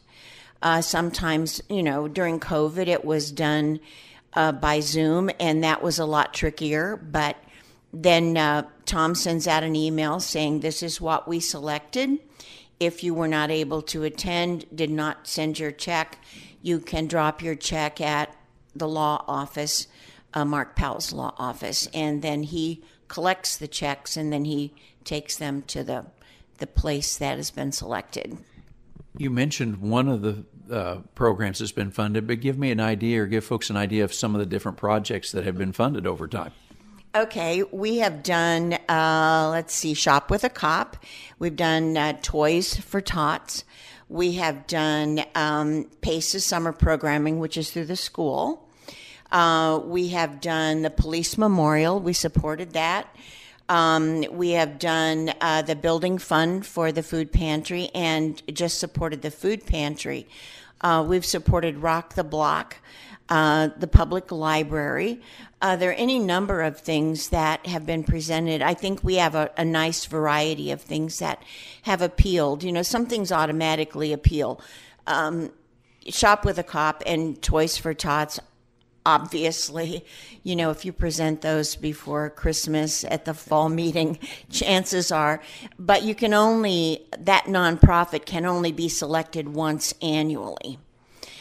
Uh, 0.61 0.81
sometimes, 0.81 1.61
you 1.69 1.83
know, 1.83 2.07
during 2.07 2.39
COVID, 2.39 2.88
it 2.88 3.03
was 3.03 3.31
done 3.31 3.79
uh, 4.33 4.51
by 4.51 4.79
Zoom, 4.79 5.29
and 5.39 5.63
that 5.63 5.81
was 5.81 6.00
a 6.00 6.05
lot 6.05 6.33
trickier. 6.33 6.95
But 6.97 7.38
then 7.93 8.38
uh, 8.38 8.63
Tom 8.85 9.15
sends 9.15 9.47
out 9.47 9.63
an 9.63 9.75
email 9.75 10.19
saying, 10.19 10.59
This 10.59 10.83
is 10.83 11.01
what 11.01 11.27
we 11.27 11.39
selected. 11.39 12.19
If 12.79 13.03
you 13.03 13.13
were 13.13 13.27
not 13.27 13.51
able 13.51 13.81
to 13.83 14.03
attend, 14.03 14.65
did 14.73 14.89
not 14.89 15.27
send 15.27 15.59
your 15.59 15.71
check, 15.71 16.17
you 16.61 16.79
can 16.79 17.07
drop 17.07 17.41
your 17.41 17.55
check 17.55 18.01
at 18.01 18.35
the 18.75 18.88
law 18.88 19.23
office, 19.27 19.88
uh, 20.33 20.45
Mark 20.45 20.75
Powell's 20.75 21.11
law 21.13 21.33
office, 21.38 21.88
and 21.93 22.21
then 22.21 22.43
he 22.43 22.83
collects 23.07 23.57
the 23.57 23.67
checks 23.67 24.15
and 24.15 24.31
then 24.31 24.45
he 24.45 24.73
takes 25.03 25.35
them 25.35 25.61
to 25.63 25.83
the 25.83 26.05
the 26.59 26.67
place 26.67 27.17
that 27.17 27.38
has 27.38 27.51
been 27.51 27.71
selected. 27.71 28.38
You 29.17 29.31
mentioned 29.31 29.77
one 29.77 30.07
of 30.07 30.21
the 30.21 30.45
uh, 30.71 31.00
programs 31.15 31.59
that's 31.59 31.71
been 31.71 31.91
funded, 31.91 32.27
but 32.27 32.39
give 32.39 32.57
me 32.57 32.71
an 32.71 32.79
idea 32.79 33.23
or 33.23 33.25
give 33.25 33.43
folks 33.43 33.69
an 33.69 33.77
idea 33.77 34.03
of 34.03 34.13
some 34.13 34.35
of 34.35 34.39
the 34.39 34.45
different 34.45 34.77
projects 34.77 35.31
that 35.31 35.43
have 35.43 35.57
been 35.57 35.73
funded 35.73 36.05
over 36.07 36.27
time. 36.27 36.51
Okay, 37.13 37.63
we 37.71 37.97
have 37.97 38.23
done, 38.23 38.73
uh, 38.88 39.50
let's 39.51 39.73
see, 39.73 39.93
Shop 39.93 40.31
with 40.31 40.45
a 40.45 40.50
Cop. 40.50 40.95
We've 41.39 41.55
done 41.55 41.97
uh, 41.97 42.17
Toys 42.21 42.75
for 42.75 43.01
Tots. 43.01 43.65
We 44.07 44.33
have 44.33 44.65
done 44.67 45.25
um, 45.35 45.89
PACES 46.01 46.45
summer 46.45 46.71
programming, 46.71 47.39
which 47.39 47.57
is 47.57 47.71
through 47.71 47.85
the 47.85 47.97
school. 47.97 48.69
Uh, 49.31 49.79
we 49.85 50.09
have 50.09 50.41
done 50.41 50.81
the 50.81 50.89
Police 50.89 51.38
Memorial. 51.38 52.00
We 52.00 52.13
supported 52.13 52.73
that. 52.73 53.07
Um, 53.69 54.25
we 54.31 54.51
have 54.51 54.79
done 54.79 55.33
uh, 55.39 55.61
the 55.61 55.77
building 55.77 56.17
fund 56.17 56.65
for 56.65 56.91
the 56.91 57.01
food 57.01 57.31
pantry 57.31 57.89
and 57.95 58.41
just 58.53 58.79
supported 58.79 59.21
the 59.21 59.31
food 59.31 59.65
pantry. 59.65 60.27
Uh, 60.81 61.05
we've 61.07 61.25
supported 61.25 61.77
Rock 61.77 62.15
the 62.15 62.23
Block, 62.25 62.77
uh, 63.29 63.69
the 63.77 63.88
public 63.88 64.29
library. 64.31 65.21
Uh, 65.61 65.77
there 65.77 65.91
are 65.91 65.93
any 65.93 66.19
number 66.19 66.61
of 66.63 66.79
things 66.79 67.29
that 67.29 67.65
have 67.65 67.85
been 67.85 68.03
presented. 68.03 68.61
I 68.61 68.73
think 68.73 69.03
we 69.03 69.15
have 69.15 69.35
a, 69.35 69.51
a, 69.55 69.63
nice 69.63 70.05
variety 70.05 70.71
of 70.71 70.81
things 70.81 71.19
that 71.19 71.41
have 71.83 72.01
appealed. 72.01 72.63
You 72.63 72.73
know, 72.73 72.81
some 72.81 73.05
things 73.05 73.31
automatically 73.31 74.11
appeal. 74.11 74.59
Um, 75.07 75.51
Shop 76.09 76.43
with 76.43 76.57
a 76.57 76.63
Cop 76.63 77.03
and 77.05 77.39
Toys 77.43 77.77
for 77.77 77.93
Tots 77.93 78.39
obviously, 79.05 80.05
you 80.43 80.55
know, 80.55 80.70
if 80.70 80.86
you 80.86 80.93
present 80.93 81.41
those 81.41 81.75
before 81.75 82.29
Christmas 82.29 83.03
at 83.03 83.25
the 83.25 83.34
fall 83.34 83.70
meeting, 83.70 84.20
chances 84.50 85.12
are, 85.12 85.41
but 85.79 86.03
you 86.03 86.15
can 86.15 86.34
only, 86.34 87.05
that 87.20 87.46
nonprofit 87.46 88.25
can 88.25 88.46
only 88.46 88.72
be 88.72 88.89
selected 88.89 89.50
once 89.50 89.93
annually. 90.01 90.77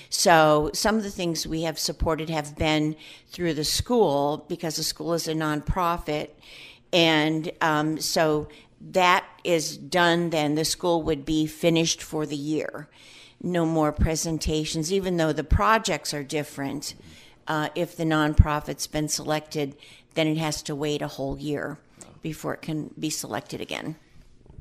So 0.09 0.71
some 0.75 0.97
of 0.97 1.05
the 1.05 1.11
things 1.11 1.47
we 1.47 1.62
have 1.62 1.79
supported 1.79 2.31
have 2.31 2.57
been 2.57 2.97
through 3.29 3.55
the 3.55 3.64
school 3.64 4.45
because 4.49 4.76
the 4.76 4.83
school 4.83 5.14
is 5.14 5.29
a 5.29 5.35
nonprofit. 5.35 6.31
And 6.93 7.52
um, 7.61 8.00
so 8.00 8.49
that 8.81 9.25
is 9.45 9.76
done, 9.76 10.31
then 10.31 10.57
the 10.57 10.64
school 10.64 11.02
would 11.02 11.25
be 11.25 11.47
finished 11.47 12.02
for 12.02 12.26
the 12.26 12.37
year. 12.37 12.88
No 13.43 13.64
more 13.64 13.93
presentations, 13.93 14.93
even 14.93 15.17
though 15.17 15.33
the 15.33 15.45
projects 15.45 16.12
are 16.12 16.25
different 16.25 16.95
uh, 17.47 17.68
if 17.75 17.97
the 17.97 18.04
nonprofit's 18.04 18.87
been 18.87 19.09
selected, 19.09 19.76
then 20.14 20.26
it 20.26 20.38
has 20.38 20.62
to 20.62 20.75
wait 20.75 21.02
a 21.02 21.09
whole 21.09 21.38
year 21.38 21.78
before 22.23 22.54
it 22.54 22.62
can 22.62 22.92
be 22.99 23.11
selected 23.11 23.61
again. 23.61 23.97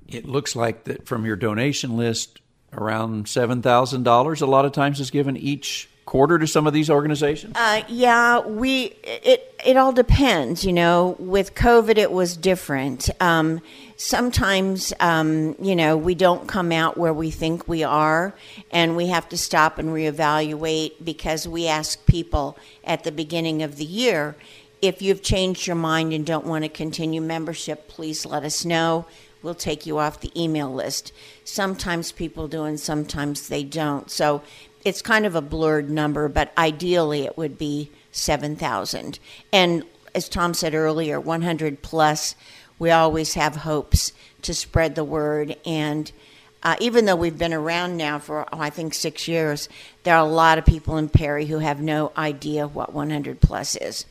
It 0.07 0.25
looks 0.25 0.55
like 0.55 0.85
that 0.85 1.07
from 1.07 1.25
your 1.25 1.35
donation 1.35 1.97
list, 1.97 2.41
around 2.73 3.27
seven 3.27 3.61
thousand 3.61 4.03
dollars 4.03 4.41
a 4.41 4.45
lot 4.45 4.65
of 4.65 4.71
times 4.71 4.99
is 4.99 5.11
given 5.11 5.37
each 5.37 5.89
quarter 6.09 6.39
to 6.39 6.47
some 6.47 6.65
of 6.65 6.73
these 6.73 6.89
organizations? 6.89 7.55
Uh, 7.55 7.83
yeah, 7.87 8.39
we 8.39 8.95
it 9.03 9.55
it 9.63 9.77
all 9.77 9.91
depends. 9.91 10.65
You 10.65 10.73
know, 10.73 11.15
with 11.19 11.53
COVID, 11.53 11.97
it 11.97 12.11
was 12.11 12.35
different. 12.35 13.09
Um, 13.21 13.61
sometimes, 13.99 14.93
um, 15.01 15.55
you 15.61 15.75
know, 15.75 15.97
we 15.97 16.15
don't 16.15 16.47
come 16.47 16.71
out 16.71 16.97
where 16.97 17.13
we 17.13 17.29
think 17.29 17.67
we 17.67 17.83
are, 17.83 18.33
and 18.71 18.95
we 18.95 19.07
have 19.07 19.27
to 19.29 19.37
stop 19.37 19.77
and 19.77 19.89
reevaluate 19.89 20.93
because 21.03 21.45
we 21.45 21.67
ask 21.67 22.05
people 22.05 22.57
at 22.85 23.03
the 23.03 23.11
beginning 23.11 23.61
of 23.61 23.75
the 23.75 23.85
year 23.85 24.35
if 24.81 25.01
you've 25.01 25.21
changed 25.21 25.67
your 25.67 25.75
mind 25.75 26.13
and 26.13 26.25
don't 26.25 26.45
want 26.45 26.63
to 26.63 26.69
continue 26.69 27.21
membership, 27.21 27.87
please 27.89 28.25
let 28.25 28.43
us 28.43 28.63
know. 28.63 29.05
We'll 29.41 29.55
take 29.55 29.85
you 29.85 29.97
off 29.97 30.21
the 30.21 30.31
email 30.41 30.73
list. 30.73 31.11
Sometimes 31.43 32.13
people 32.13 32.47
do, 32.47 32.63
and 32.63 32.79
sometimes 32.79 33.49
they 33.49 33.63
don't. 33.63 34.09
So 34.09 34.41
it's 34.85 35.01
kind 35.01 35.25
of 35.25 35.35
a 35.35 35.41
blurred 35.41 35.89
number, 35.89 36.29
but 36.29 36.53
ideally 36.57 37.25
it 37.25 37.37
would 37.37 37.57
be 37.57 37.91
7,000. 38.11 39.19
And 39.51 39.83
as 40.15 40.29
Tom 40.29 40.53
said 40.53 40.73
earlier, 40.73 41.19
100 41.19 41.81
plus, 41.81 42.35
we 42.79 42.91
always 42.91 43.33
have 43.33 43.57
hopes 43.57 44.13
to 44.41 44.53
spread 44.53 44.95
the 44.95 45.03
word. 45.03 45.57
And 45.65 46.11
uh, 46.63 46.77
even 46.79 47.05
though 47.05 47.15
we've 47.15 47.37
been 47.37 47.53
around 47.53 47.97
now 47.97 48.19
for, 48.19 48.47
oh, 48.51 48.59
I 48.59 48.69
think, 48.69 48.93
six 48.93 49.27
years, 49.27 49.69
there 50.03 50.15
are 50.15 50.25
a 50.25 50.29
lot 50.29 50.57
of 50.57 50.65
people 50.65 50.97
in 50.97 51.09
Perry 51.09 51.45
who 51.45 51.59
have 51.59 51.81
no 51.81 52.11
idea 52.17 52.67
what 52.67 52.93
100 52.93 53.41
plus 53.41 53.75
is. 53.75 54.05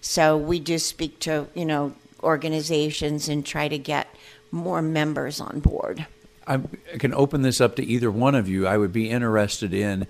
So 0.00 0.36
we 0.36 0.60
just 0.60 0.86
speak 0.86 1.18
to, 1.20 1.48
you 1.54 1.64
know, 1.64 1.94
organizations 2.22 3.28
and 3.28 3.44
try 3.44 3.68
to 3.68 3.78
get 3.78 4.08
more 4.50 4.80
members 4.80 5.40
on 5.40 5.60
board. 5.60 6.06
I 6.46 6.60
can 6.98 7.14
open 7.14 7.42
this 7.42 7.60
up 7.60 7.76
to 7.76 7.84
either 7.84 8.10
one 8.10 8.34
of 8.34 8.48
you. 8.48 8.66
I 8.66 8.76
would 8.76 8.92
be 8.92 9.10
interested 9.10 9.72
in 9.72 10.06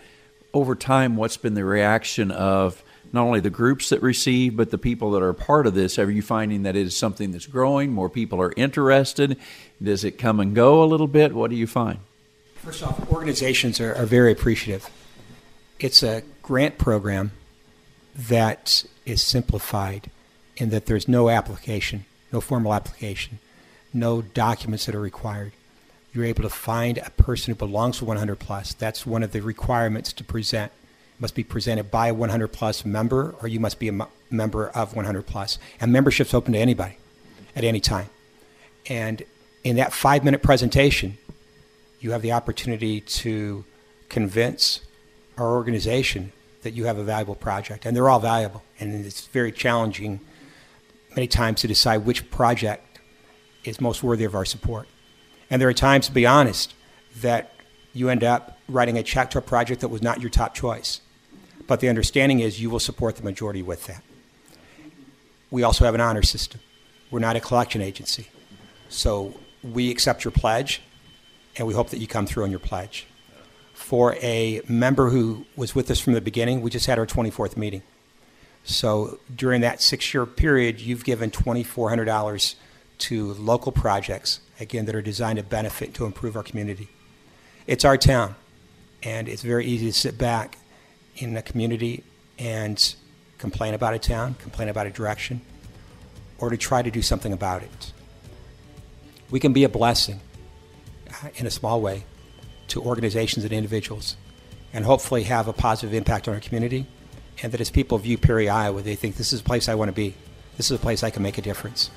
over 0.53 0.75
time 0.75 1.17
what's 1.17 1.37
been 1.37 1.55
the 1.55 1.65
reaction 1.65 2.31
of 2.31 2.83
not 3.15 3.25
only 3.25 3.41
the 3.41 3.51
groups 3.51 3.89
that 3.89 4.03
receive, 4.03 4.57
but 4.57 4.71
the 4.71 4.79
people 4.79 5.13
that 5.13 5.23
are 5.23 5.33
part 5.33 5.67
of 5.67 5.75
this. 5.75 5.99
Are 5.99 6.11
you 6.11 6.21
finding 6.21 6.65
that 6.65 6.77
it 6.77 6.87
is 6.87 6.97
something 6.97 7.33
that's 7.33 7.47
growing? 7.47 7.93
More 7.93 8.11
people 8.11 8.43
are 8.43 8.53
interested? 8.57 9.39
Does 9.83 10.05
it 10.05 10.19
come 10.19 10.41
and 10.41 10.55
go 10.55 10.83
a 10.83 10.87
little 10.87 11.07
bit? 11.07 11.33
What 11.33 11.51
do 11.51 11.57
you 11.57 11.67
find? 11.67 12.01
First 12.57 12.83
off, 12.83 13.11
organizations 13.11 13.81
are, 13.81 13.95
are 13.95 14.07
very 14.07 14.33
appreciative. 14.33 14.91
It's 15.79 16.03
a 16.03 16.23
grant 16.43 16.77
program 16.77 17.33
that 18.15 18.85
is 19.07 19.23
simplified 19.23 20.11
in 20.57 20.71
that 20.71 20.87
there's 20.87 21.09
no 21.09 21.31
application, 21.31 22.05
no 22.33 22.41
formal 22.41 22.75
application, 22.75 23.39
no 23.93 24.23
documents 24.23 24.87
that 24.87 24.95
are 24.95 25.01
required 25.01 25.53
you're 26.15 26.25
able 26.25 26.45
to 26.45 26.49
find 26.49 26.99
a 26.99 27.11
person 27.11 27.53
who 27.53 27.59
belongs 27.59 27.99
to 27.99 28.05
100 28.05 28.37
plus. 28.37 28.73
That's 28.73 29.05
one 29.05 29.25
of 29.25 29.33
the 29.33 29.41
requirements 29.41 30.13
to 30.15 30.25
present. 30.25 30.71
Must 31.19 31.35
be 31.35 31.45
presented 31.45 31.91
by 31.91 32.09
a 32.09 32.15
100 32.15 32.49
plus 32.49 32.85
member, 32.85 33.35
or 33.41 33.49
you 33.49 33.61
must 33.61 33.79
be 33.79 33.89
a 33.89 33.93
m- 33.93 34.07
member 34.31 34.69
of 34.69 34.95
100 34.97 35.27
plus. 35.27 35.59
And 35.81 35.93
membership's 35.93 36.35
open 36.35 36.53
to 36.55 36.59
anybody 36.59 36.97
at 37.55 37.65
any 37.65 37.81
time. 37.81 38.09
And 38.87 39.23
in 39.63 39.77
that 39.77 39.93
five 39.93 40.25
minute 40.25 40.43
presentation, 40.43 41.17
you 42.01 42.11
have 42.11 42.23
the 42.23 42.33
opportunity 42.33 43.01
to 43.01 43.65
convince 44.09 44.81
our 45.39 45.53
organization 45.53 46.33
that 46.63 46.73
you 46.73 46.85
have 46.85 46.99
a 46.99 47.05
valuable 47.05 47.35
project. 47.35 47.87
And 47.87 47.97
they're 47.97 48.09
all 48.09 48.21
valuable. 48.21 48.63
And 48.81 49.07
it's 49.07 49.27
very 49.27 49.53
challenging 49.53 50.21
many 51.15 51.29
times 51.29 51.61
to 51.61 51.69
decide 51.69 51.99
which 51.99 52.31
project 52.31 52.99
is 53.65 53.81
most 53.81 54.03
worthy 54.03 54.25
of 54.25 54.35
our 54.35 54.45
support. 54.45 54.89
And 55.51 55.61
there 55.61 55.69
are 55.69 55.75
times, 55.75 56.07
to 56.07 56.13
be 56.13 56.27
honest, 56.27 56.75
that 57.21 57.53
you 57.93 58.09
end 58.09 58.25
up 58.25 58.59
writing 58.69 58.99
a 58.99 59.03
check 59.03 59.31
to 59.31 59.39
a 59.39 59.43
project 59.43 59.81
that 59.83 59.89
was 59.89 60.03
not 60.03 60.21
your 60.21 60.31
top 60.31 60.55
choice. 60.55 61.01
But 61.67 61.81
the 61.81 61.89
understanding 61.89 62.41
is 62.41 62.61
you 62.61 62.71
will 62.71 62.81
support 62.81 63.17
the 63.17 63.23
majority 63.23 63.63
with 63.63 63.87
that. 63.87 64.03
We 65.51 65.63
also 65.63 65.85
have 65.85 65.95
an 65.95 66.01
honor 66.01 66.23
system. 66.23 66.61
We're 67.11 67.21
not 67.21 67.37
a 67.37 67.41
collection 67.41 67.81
agency. 67.81 68.29
So 68.89 69.35
we 69.63 69.91
accept 69.91 70.25
your 70.25 70.33
pledge, 70.33 70.83
and 71.57 71.67
we 71.67 71.75
hope 71.75 71.91
that 71.91 71.99
you 71.99 72.07
come 72.07 72.27
through 72.27 72.45
on 72.45 72.51
your 72.51 72.61
pledge. 72.61 73.07
For 73.73 74.15
a 74.17 74.61
member 74.69 75.11
who 75.11 75.47
was 75.57 75.75
with 75.75 75.91
us 75.91 76.01
from 76.01 76.13
the 76.13 76.21
beginning, 76.21 76.61
we 76.61 76.71
just 76.71 76.87
had 76.87 76.99
our 76.99 77.07
24th 77.07 77.57
meeting. 77.57 77.83
So 78.65 79.19
during 79.35 79.61
that 79.63 79.81
six 79.81 80.15
year 80.15 80.27
period, 80.27 80.81
you've 80.81 81.05
given 81.05 81.31
$2,400 81.31 82.55
to 82.97 83.35
local 83.35 83.73
projects 83.73 84.41
again, 84.61 84.87
that 84.87 84.95
are 84.95 85.03
designed 85.03 85.39
to 85.39 85.43
benefit 85.43 85.95
to 85.95 86.05
improve 86.05 86.37
our 86.37 86.43
community. 86.43 86.89
It's 87.67 87.85
our 87.85 87.97
town, 87.97 88.35
and 89.03 89.29
it's 89.29 89.43
very 89.43 89.67
easy 89.67 89.87
to 89.87 89.93
sit 89.93 90.19
back 90.19 90.59
in 91.17 91.37
a 91.37 91.43
community 91.43 92.05
and 92.39 92.95
complain 93.39 93.75
about 93.75 93.95
a 93.95 93.99
town, 93.99 94.35
complain 94.35 94.69
about 94.69 94.87
a 94.87 94.91
direction, 94.91 95.41
or 96.39 96.51
to 96.51 96.57
try 96.57 96.83
to 96.83 96.91
do 96.91 97.03
something 97.03 97.33
about 97.33 97.63
it. 97.63 97.93
We 99.31 99.41
can 99.41 99.53
be 99.53 99.65
a 99.65 99.69
blessing 99.69 100.21
uh, 101.09 101.29
in 101.37 101.47
a 101.47 101.51
small 101.51 101.81
way 101.81 102.05
to 102.69 102.83
organizations 102.83 103.45
and 103.45 103.53
individuals 103.53 104.17
and 104.73 104.85
hopefully 104.85 105.23
have 105.25 105.49
a 105.49 105.53
positive 105.53 105.95
impact 105.95 106.29
on 106.29 106.35
our 106.35 106.41
community. 106.41 106.87
And 107.43 107.53
that 107.53 107.61
as 107.61 107.71
people 107.71 107.99
view 107.99 108.19
Perry, 108.19 108.49
Iowa, 108.49 108.83
they 108.83 108.95
think 108.95 109.17
this 109.17 109.33
is 109.33 109.41
a 109.41 109.45
place 109.45 109.69
I 109.69 109.75
want 109.75 109.89
to 109.89 109.93
be. 109.93 110.15
This 110.57 110.71
is 110.71 110.79
a 110.79 110.81
place 110.81 111.03
I 111.03 111.11
can 111.11 111.23
make 111.23 111.39
a 111.39 111.43
difference. 111.43 111.91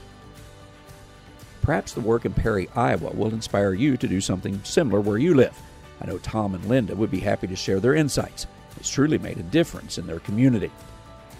Perhaps 1.61 1.93
the 1.93 2.01
work 2.01 2.25
in 2.25 2.33
Perry, 2.33 2.69
Iowa 2.75 3.11
will 3.11 3.33
inspire 3.33 3.73
you 3.73 3.97
to 3.97 4.07
do 4.07 4.21
something 4.21 4.61
similar 4.63 4.99
where 5.01 5.17
you 5.17 5.33
live. 5.33 5.55
I 6.01 6.05
know 6.05 6.17
Tom 6.17 6.55
and 6.55 6.65
Linda 6.65 6.95
would 6.95 7.11
be 7.11 7.19
happy 7.19 7.47
to 7.47 7.55
share 7.55 7.79
their 7.79 7.93
insights. 7.93 8.47
It's 8.79 8.89
truly 8.89 9.17
made 9.17 9.37
a 9.37 9.43
difference 9.43 9.97
in 9.97 10.07
their 10.07 10.19
community. 10.19 10.71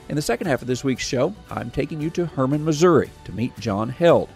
In 0.10 0.16
the 0.16 0.22
second 0.22 0.48
half 0.48 0.62
of 0.62 0.68
this 0.68 0.84
week's 0.84 1.08
show, 1.08 1.34
I'm 1.52 1.70
taking 1.70 2.02
you 2.02 2.10
to 2.12 2.26
Hermann, 2.26 2.64
Missouri 2.64 3.10
to 3.26 3.32
meet 3.32 3.58
John 3.60 3.90
Held. 3.90 4.30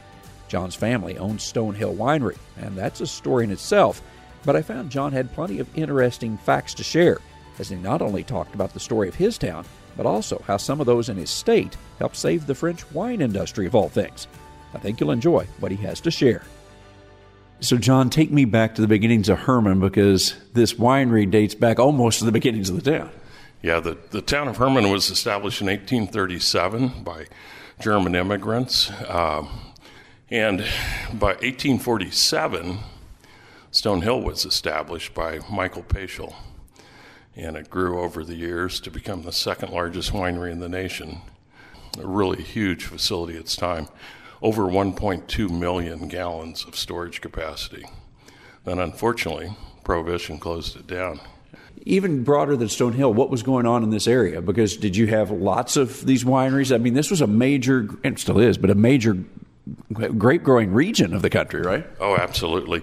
John's 0.48 0.76
family 0.76 1.18
owns 1.18 1.44
Stone 1.44 1.76
Hill 1.76 1.96
Winery, 1.96 2.38
and 2.58 2.78
that's 2.78 3.00
a 3.00 3.08
story 3.08 3.46
in 3.46 3.52
itself. 3.52 4.02
But 4.44 4.56
I 4.56 4.62
found 4.62 4.90
John 4.90 5.14
had 5.14 5.34
plenty 5.34 5.60
of 5.60 5.78
interesting 5.78 6.38
facts 6.38 6.74
to 6.76 6.84
share, 6.84 7.20
as 7.58 7.70
he 7.70 7.76
not 7.76 8.02
only 8.02 8.24
talked 8.24 8.54
about 8.54 8.74
the 8.74 8.80
story 8.80 9.08
of 9.08 9.16
his 9.16 9.38
town, 9.38 9.66
but 9.96 10.06
also 10.06 10.44
how 10.46 10.58
some 10.58 10.80
of 10.80 10.88
those 10.88 11.10
in 11.10 11.18
his 11.18 11.30
state 11.30 11.78
helped 12.00 12.16
save 12.16 12.48
the 12.48 12.56
French 12.56 12.90
wine 12.92 13.22
industry 13.22 13.66
of 13.66 13.76
all 13.76 13.88
things. 13.88 14.28
I 14.74 14.80
think 14.80 15.00
you'll 15.00 15.12
enjoy 15.12 15.48
what 15.60 15.72
he 15.72 15.78
has 15.78 16.02
to 16.02 16.12
share. 16.12 16.44
So, 17.62 17.78
John, 17.78 18.10
take 18.10 18.32
me 18.32 18.46
back 18.46 18.74
to 18.76 18.82
the 18.82 18.88
beginnings 18.88 19.30
of 19.30 19.38
Hermann 19.42 19.80
because 19.80 20.34
this 20.54 20.74
winery 20.74 21.30
dates 21.30 21.54
back 21.54 21.78
almost 21.78 22.18
to 22.18 22.26
the 22.26 22.32
beginnings 22.32 22.72
of 22.72 22.84
the 22.84 22.92
town. 22.92 23.12
Yeah, 23.62 23.80
the, 23.80 24.00
the 24.10 24.24
town 24.24 24.48
of 24.48 24.58
Hermann 24.58 24.90
was 24.90 25.12
established 25.12 25.62
in 25.62 25.68
1837 25.68 27.04
by 27.04 27.28
German 27.80 28.16
immigrants. 28.16 28.92
Um, 29.08 29.48
and 30.32 30.66
by 31.14 31.34
1847, 31.34 32.80
Stone 33.70 34.02
Hill 34.02 34.22
was 34.22 34.44
established 34.44 35.14
by 35.14 35.42
Michael 35.48 35.84
Poeschel. 35.84 36.34
And 37.36 37.56
it 37.56 37.70
grew 37.70 38.00
over 38.00 38.24
the 38.24 38.36
years 38.36 38.80
to 38.80 38.90
become 38.90 39.22
the 39.22 39.32
second 39.32 39.72
largest 39.72 40.12
winery 40.12 40.52
in 40.52 40.62
the 40.62 40.68
nation. 40.68 41.20
A 42.02 42.08
really 42.08 42.42
huge 42.42 42.86
facility 42.86 43.36
at 43.36 43.42
its 43.42 43.56
time. 43.56 43.88
Over 44.42 44.64
1.2 44.64 45.50
million 45.50 46.08
gallons 46.08 46.66
of 46.66 46.76
storage 46.76 47.22
capacity. 47.22 47.86
Then, 48.66 48.80
unfortunately, 48.80 49.56
Prohibition 49.84 50.40
closed 50.40 50.76
it 50.76 50.88
down 50.88 51.20
even 51.86 52.24
broader 52.24 52.56
than 52.56 52.70
Stone 52.70 52.94
Hill, 52.94 53.14
what 53.14 53.30
was 53.30 53.44
going 53.44 53.66
on 53.66 53.84
in 53.84 53.90
this 53.90 54.08
area? 54.08 54.42
Because 54.42 54.78
did 54.78 54.96
you 54.96 55.08
have 55.08 55.32
lots 55.32 55.78
of 55.78 56.06
these 56.06 56.24
wineries? 56.24 56.74
I 56.74 56.78
mean, 56.78 56.94
this 56.94 57.10
was 57.10 57.22
a 57.22 57.28
major, 57.28 57.90
and 58.04 58.20
still 58.20 58.40
is, 58.40 58.58
but 58.58 58.70
a 58.70 58.76
major 58.76 59.18
grape 59.94 60.44
growing 60.44 60.74
region 60.74 61.14
of 61.14 61.22
the 61.22 61.30
country, 61.30 61.62
right? 61.62 61.86
Oh, 62.00 62.16
absolutely. 62.18 62.82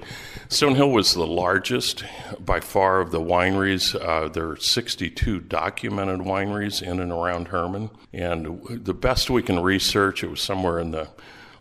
Stone 0.48 0.76
Hill 0.76 0.90
was 0.90 1.14
the 1.14 1.26
largest 1.26 2.04
by 2.40 2.60
far 2.60 3.00
of 3.00 3.10
the 3.10 3.20
wineries. 3.20 3.94
Uh, 3.94 4.28
there 4.28 4.50
are 4.50 4.56
62 4.56 5.40
documented 5.40 6.20
wineries 6.20 6.82
in 6.82 7.00
and 7.00 7.12
around 7.12 7.48
Hermann. 7.48 7.90
And 8.12 8.60
the 8.70 8.94
best 8.94 9.28
we 9.28 9.42
can 9.42 9.60
research, 9.60 10.22
it 10.22 10.30
was 10.30 10.40
somewhere 10.40 10.78
in 10.78 10.92
the 10.92 11.08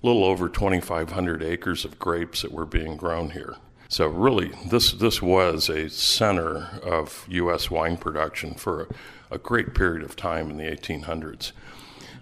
little 0.01 0.23
over 0.23 0.49
2,500 0.49 1.43
acres 1.43 1.85
of 1.85 1.99
grapes 1.99 2.41
that 2.41 2.51
were 2.51 2.65
being 2.65 2.97
grown 2.97 3.31
here. 3.31 3.55
So 3.89 4.07
really, 4.07 4.51
this 4.69 4.91
this 4.91 5.21
was 5.21 5.69
a 5.69 5.89
center 5.89 6.79
of 6.83 7.25
U.S. 7.29 7.71
wine 7.71 7.95
production 7.95 8.53
for 8.53 8.81
a, 8.81 9.35
a 9.35 9.37
great 9.37 9.73
period 9.73 10.03
of 10.03 10.17
time 10.17 10.49
in 10.49 10.57
the 10.57 10.65
1800s, 10.65 11.53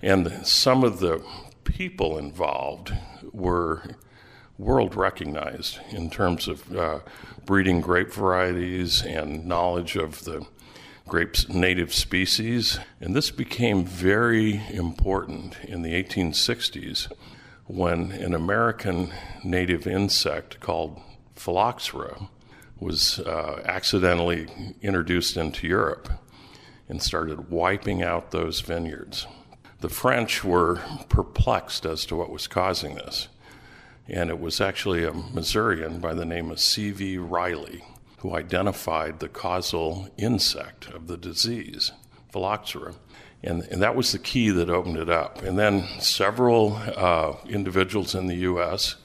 and 0.03 0.45
some 0.45 0.83
of 0.83 0.99
the 0.99 1.23
people 1.63 2.19
involved 2.19 2.93
were 3.33 3.81
world 4.57 4.95
recognized 4.95 5.79
in 5.91 6.09
terms 6.09 6.47
of 6.47 6.75
uh, 6.75 6.99
breeding 7.45 7.81
grape 7.81 8.13
varieties 8.13 9.01
and 9.01 9.45
knowledge 9.45 9.95
of 9.95 10.23
the 10.23 10.45
grape's 11.07 11.49
native 11.49 11.93
species. 11.93 12.79
And 13.01 13.15
this 13.15 13.31
became 13.31 13.85
very 13.85 14.61
important 14.69 15.57
in 15.63 15.81
the 15.81 15.91
1860s 16.01 17.11
when 17.67 18.11
an 18.11 18.33
American 18.33 19.11
native 19.43 19.87
insect 19.87 20.59
called 20.59 21.01
phylloxera 21.35 22.29
was 22.79 23.19
uh, 23.19 23.61
accidentally 23.65 24.47
introduced 24.81 25.37
into 25.37 25.67
Europe 25.67 26.09
and 26.87 27.01
started 27.01 27.49
wiping 27.49 28.03
out 28.03 28.31
those 28.31 28.61
vineyards. 28.61 29.25
The 29.81 29.89
French 29.89 30.43
were 30.43 30.81
perplexed 31.09 31.85
as 31.85 32.05
to 32.07 32.15
what 32.15 32.29
was 32.29 32.47
causing 32.47 32.95
this. 32.95 33.27
And 34.07 34.29
it 34.29 34.39
was 34.39 34.61
actually 34.61 35.03
a 35.03 35.13
Missourian 35.13 35.99
by 35.99 36.13
the 36.13 36.25
name 36.25 36.51
of 36.51 36.59
C.V. 36.59 37.17
Riley 37.17 37.83
who 38.25 38.35
identified 38.35 39.19
the 39.19 39.29
causal 39.29 40.09
insect 40.17 40.87
of 40.87 41.05
the 41.05 41.17
disease, 41.17 41.91
phylloxera. 42.31 42.95
And, 43.43 43.63
and 43.63 43.81
that 43.81 43.95
was 43.95 44.11
the 44.11 44.19
key 44.19 44.49
that 44.49 44.69
opened 44.69 44.97
it 44.97 45.09
up. 45.09 45.43
And 45.43 45.57
then 45.57 45.85
several 45.99 46.75
uh, 46.75 47.33
individuals 47.47 48.15
in 48.15 48.27
the 48.27 48.35
U.S., 48.35 48.95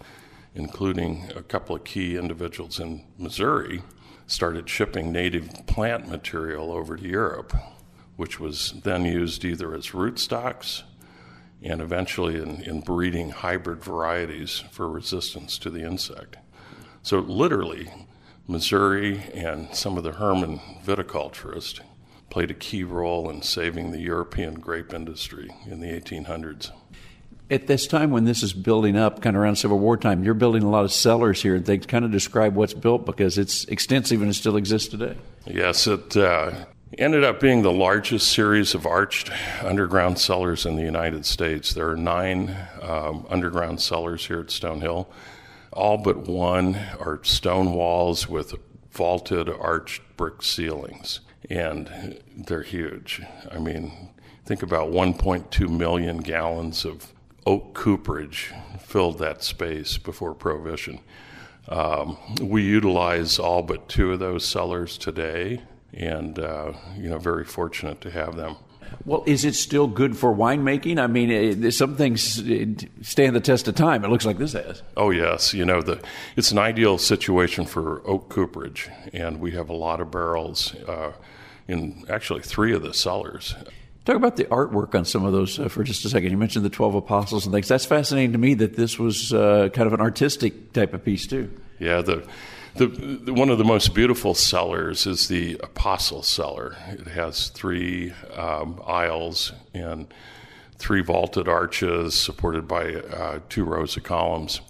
including 0.54 1.30
a 1.36 1.42
couple 1.42 1.76
of 1.76 1.84
key 1.84 2.16
individuals 2.16 2.80
in 2.80 3.04
Missouri, 3.18 3.82
started 4.26 4.68
shipping 4.68 5.12
native 5.12 5.66
plant 5.66 6.08
material 6.08 6.72
over 6.72 6.96
to 6.96 7.06
Europe 7.06 7.54
which 8.20 8.38
was 8.38 8.74
then 8.84 9.06
used 9.06 9.46
either 9.46 9.74
as 9.74 9.92
rootstocks 9.92 10.82
and 11.62 11.80
eventually 11.80 12.36
in, 12.36 12.60
in 12.60 12.82
breeding 12.82 13.30
hybrid 13.30 13.82
varieties 13.82 14.58
for 14.70 14.90
resistance 14.90 15.56
to 15.56 15.70
the 15.70 15.82
insect. 15.82 16.36
So, 17.02 17.20
literally, 17.20 17.90
Missouri 18.46 19.22
and 19.32 19.74
some 19.74 19.96
of 19.96 20.04
the 20.04 20.12
Hermann 20.12 20.60
viticulturists 20.84 21.80
played 22.30 22.50
a 22.50 22.54
key 22.54 22.84
role 22.84 23.28
in 23.28 23.42
saving 23.42 23.90
the 23.90 24.00
European 24.00 24.54
grape 24.54 24.94
industry 24.94 25.50
in 25.66 25.80
the 25.80 25.88
1800s. 25.88 26.70
At 27.50 27.66
this 27.66 27.88
time 27.88 28.12
when 28.12 28.24
this 28.24 28.44
is 28.44 28.52
building 28.52 28.96
up, 28.96 29.20
kind 29.20 29.34
of 29.34 29.42
around 29.42 29.56
Civil 29.56 29.80
War 29.80 29.96
time, 29.96 30.22
you're 30.22 30.34
building 30.34 30.62
a 30.62 30.70
lot 30.70 30.84
of 30.84 30.92
cellars 30.92 31.42
here. 31.42 31.56
and 31.56 31.66
They 31.66 31.78
kind 31.78 32.04
of 32.04 32.12
describe 32.12 32.54
what's 32.54 32.74
built 32.74 33.04
because 33.04 33.36
it's 33.36 33.64
extensive 33.64 34.22
and 34.22 34.30
it 34.30 34.34
still 34.34 34.56
exists 34.56 34.88
today. 34.88 35.16
Yes, 35.46 35.88
it 35.88 36.16
uh, 36.16 36.52
ended 36.96 37.24
up 37.24 37.40
being 37.40 37.62
the 37.62 37.72
largest 37.72 38.30
series 38.30 38.74
of 38.74 38.86
arched 38.86 39.30
underground 39.62 40.18
cellars 40.18 40.64
in 40.64 40.76
the 40.76 40.82
United 40.82 41.26
States. 41.26 41.74
There 41.74 41.90
are 41.90 41.96
nine 41.96 42.56
um, 42.82 43.26
underground 43.28 43.80
cellars 43.80 44.26
here 44.26 44.40
at 44.40 44.50
Stone 44.52 44.80
Hill. 44.80 45.10
All 45.72 45.98
but 45.98 46.28
one 46.28 46.76
are 47.00 47.20
stone 47.22 47.72
walls 47.72 48.28
with 48.28 48.54
vaulted 48.90 49.48
arched 49.48 50.02
brick 50.16 50.42
ceilings, 50.42 51.20
and 51.50 52.22
they're 52.36 52.62
huge. 52.62 53.20
I 53.50 53.58
mean, 53.58 53.92
think 54.46 54.62
about 54.62 54.90
1.2 54.90 55.68
million 55.68 56.18
gallons 56.18 56.84
of 56.84 57.12
oak 57.44 57.74
cooperage 57.74 58.52
filled 58.78 59.18
that 59.18 59.42
space 59.42 59.98
before 59.98 60.34
Prohibition. 60.34 61.00
Um, 61.68 62.16
we 62.40 62.62
utilize 62.62 63.38
all 63.38 63.62
but 63.62 63.88
two 63.88 64.12
of 64.12 64.18
those 64.18 64.44
cellars 64.46 64.96
today 64.96 65.62
and 65.92 66.38
uh, 66.38 66.72
you 66.96 67.08
know, 67.10 67.18
very 67.18 67.44
fortunate 67.44 68.00
to 68.02 68.10
have 68.10 68.36
them. 68.36 68.56
Well, 69.04 69.22
is 69.26 69.44
it 69.44 69.54
still 69.54 69.86
good 69.86 70.16
for 70.16 70.34
winemaking? 70.34 70.98
I 70.98 71.06
mean, 71.06 71.30
it, 71.30 71.72
some 71.72 71.96
things 71.96 72.22
stand 73.02 73.36
the 73.36 73.40
test 73.40 73.68
of 73.68 73.76
time. 73.76 74.04
It 74.04 74.08
looks 74.08 74.26
like 74.26 74.38
this 74.38 74.52
has. 74.52 74.82
Oh 74.96 75.10
yes, 75.10 75.54
you 75.54 75.64
know 75.64 75.80
the 75.80 76.02
it's 76.36 76.50
an 76.50 76.58
ideal 76.58 76.98
situation 76.98 77.66
for 77.66 78.02
oak 78.04 78.28
cooperage, 78.28 78.88
and 79.12 79.38
we 79.38 79.52
have 79.52 79.68
a 79.68 79.74
lot 79.74 80.00
of 80.00 80.10
barrels 80.10 80.74
uh, 80.88 81.12
in 81.70 82.04
actually 82.09 82.42
three 82.42 82.72
of 82.72 82.83
the 82.83 82.92
cellars. 82.92 83.54
Talk 84.04 84.16
about 84.16 84.37
the 84.37 84.44
artwork 84.46 84.94
on 84.94 85.04
some 85.04 85.24
of 85.24 85.33
those 85.33 85.59
uh, 85.59 85.68
for 85.68 85.85
just 85.85 86.04
a 86.04 86.09
second. 86.09 86.30
You 86.30 86.38
mentioned 86.38 86.64
the 86.64 86.70
twelve 86.70 86.94
apostles 86.94 87.46
and 87.46 87.54
things. 87.54 87.68
That's 87.68 87.85
fascinating 87.85 88.33
to 88.33 88.38
me 88.38 88.54
that 88.54 88.74
this 88.74 88.98
was 88.98 89.33
uh, 89.33 89.68
kind 89.72 89.87
of 89.87 89.92
an 89.92 90.00
artistic 90.00 90.72
type 90.72 90.94
of 90.94 91.04
piece 91.04 91.26
too. 91.26 91.50
Yeah, 91.78 92.00
the 92.02 92.26
the, 92.76 92.87
the, 92.87 93.35
one 93.35 93.50
of 93.50 93.59
the 93.59 93.64
most 93.64 93.94
beautiful 93.94 94.33
cellars 94.35 95.06
is 95.06 95.28
the 95.28 95.59
Apostle 95.62 96.22
Cellar. 96.22 96.76
It 96.88 97.09
has 97.09 97.48
three 97.48 98.12
um, 98.37 98.80
aisles 98.87 99.52
and 99.74 100.06
three 100.78 101.02
vaulted 101.02 101.48
arches 101.48 102.18
supported 102.18 102.68
by 102.68 102.94
uh, 102.94 103.40
two 103.48 103.64
rows 103.64 103.96
of 103.96 104.04
columns. 104.04 104.61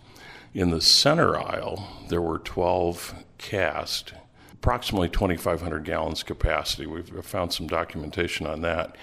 In 0.55 0.71
the 0.71 0.81
center 0.81 1.39
aisle, 1.39 2.05
there 2.09 2.23
were 2.23 2.39
12 2.39 3.15
cask, 3.39 4.13
approximately 4.61 5.09
2,500 5.09 5.85
gallons 5.85 6.23
capacity. 6.23 6.87
We've 6.87 7.09
found 7.25 7.53
some 7.53 7.67
documentation 7.67 8.47
on 8.47 8.61
that. 8.61 8.97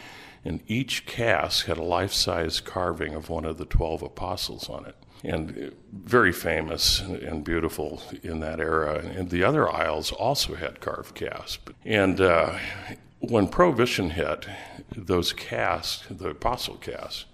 And 0.45 0.61
each 0.67 1.05
cask 1.05 1.65
had 1.65 1.77
a 1.77 1.83
life 1.83 2.13
size 2.13 2.61
carving 2.61 3.15
of 3.15 3.29
one 3.29 3.43
of 3.43 3.57
the 3.57 3.65
12 3.65 4.03
apostles 4.03 4.69
on 4.69 4.85
it 4.85 4.95
and 5.23 5.73
very 5.91 6.31
famous 6.31 6.99
and 6.99 7.43
beautiful 7.43 8.01
in 8.23 8.39
that 8.41 8.59
era. 8.59 8.99
And 8.99 9.29
the 9.29 9.43
other 9.43 9.69
aisles 9.69 10.11
also 10.11 10.55
had 10.55 10.79
carved 10.79 11.15
casks. 11.15 11.59
And 11.83 12.21
uh, 12.21 12.57
when 13.19 13.47
Prohibition 13.47 14.11
hit, 14.11 14.47
those 14.95 15.33
casks, 15.33 16.05
the 16.09 16.29
apostle 16.29 16.75
casks, 16.75 17.25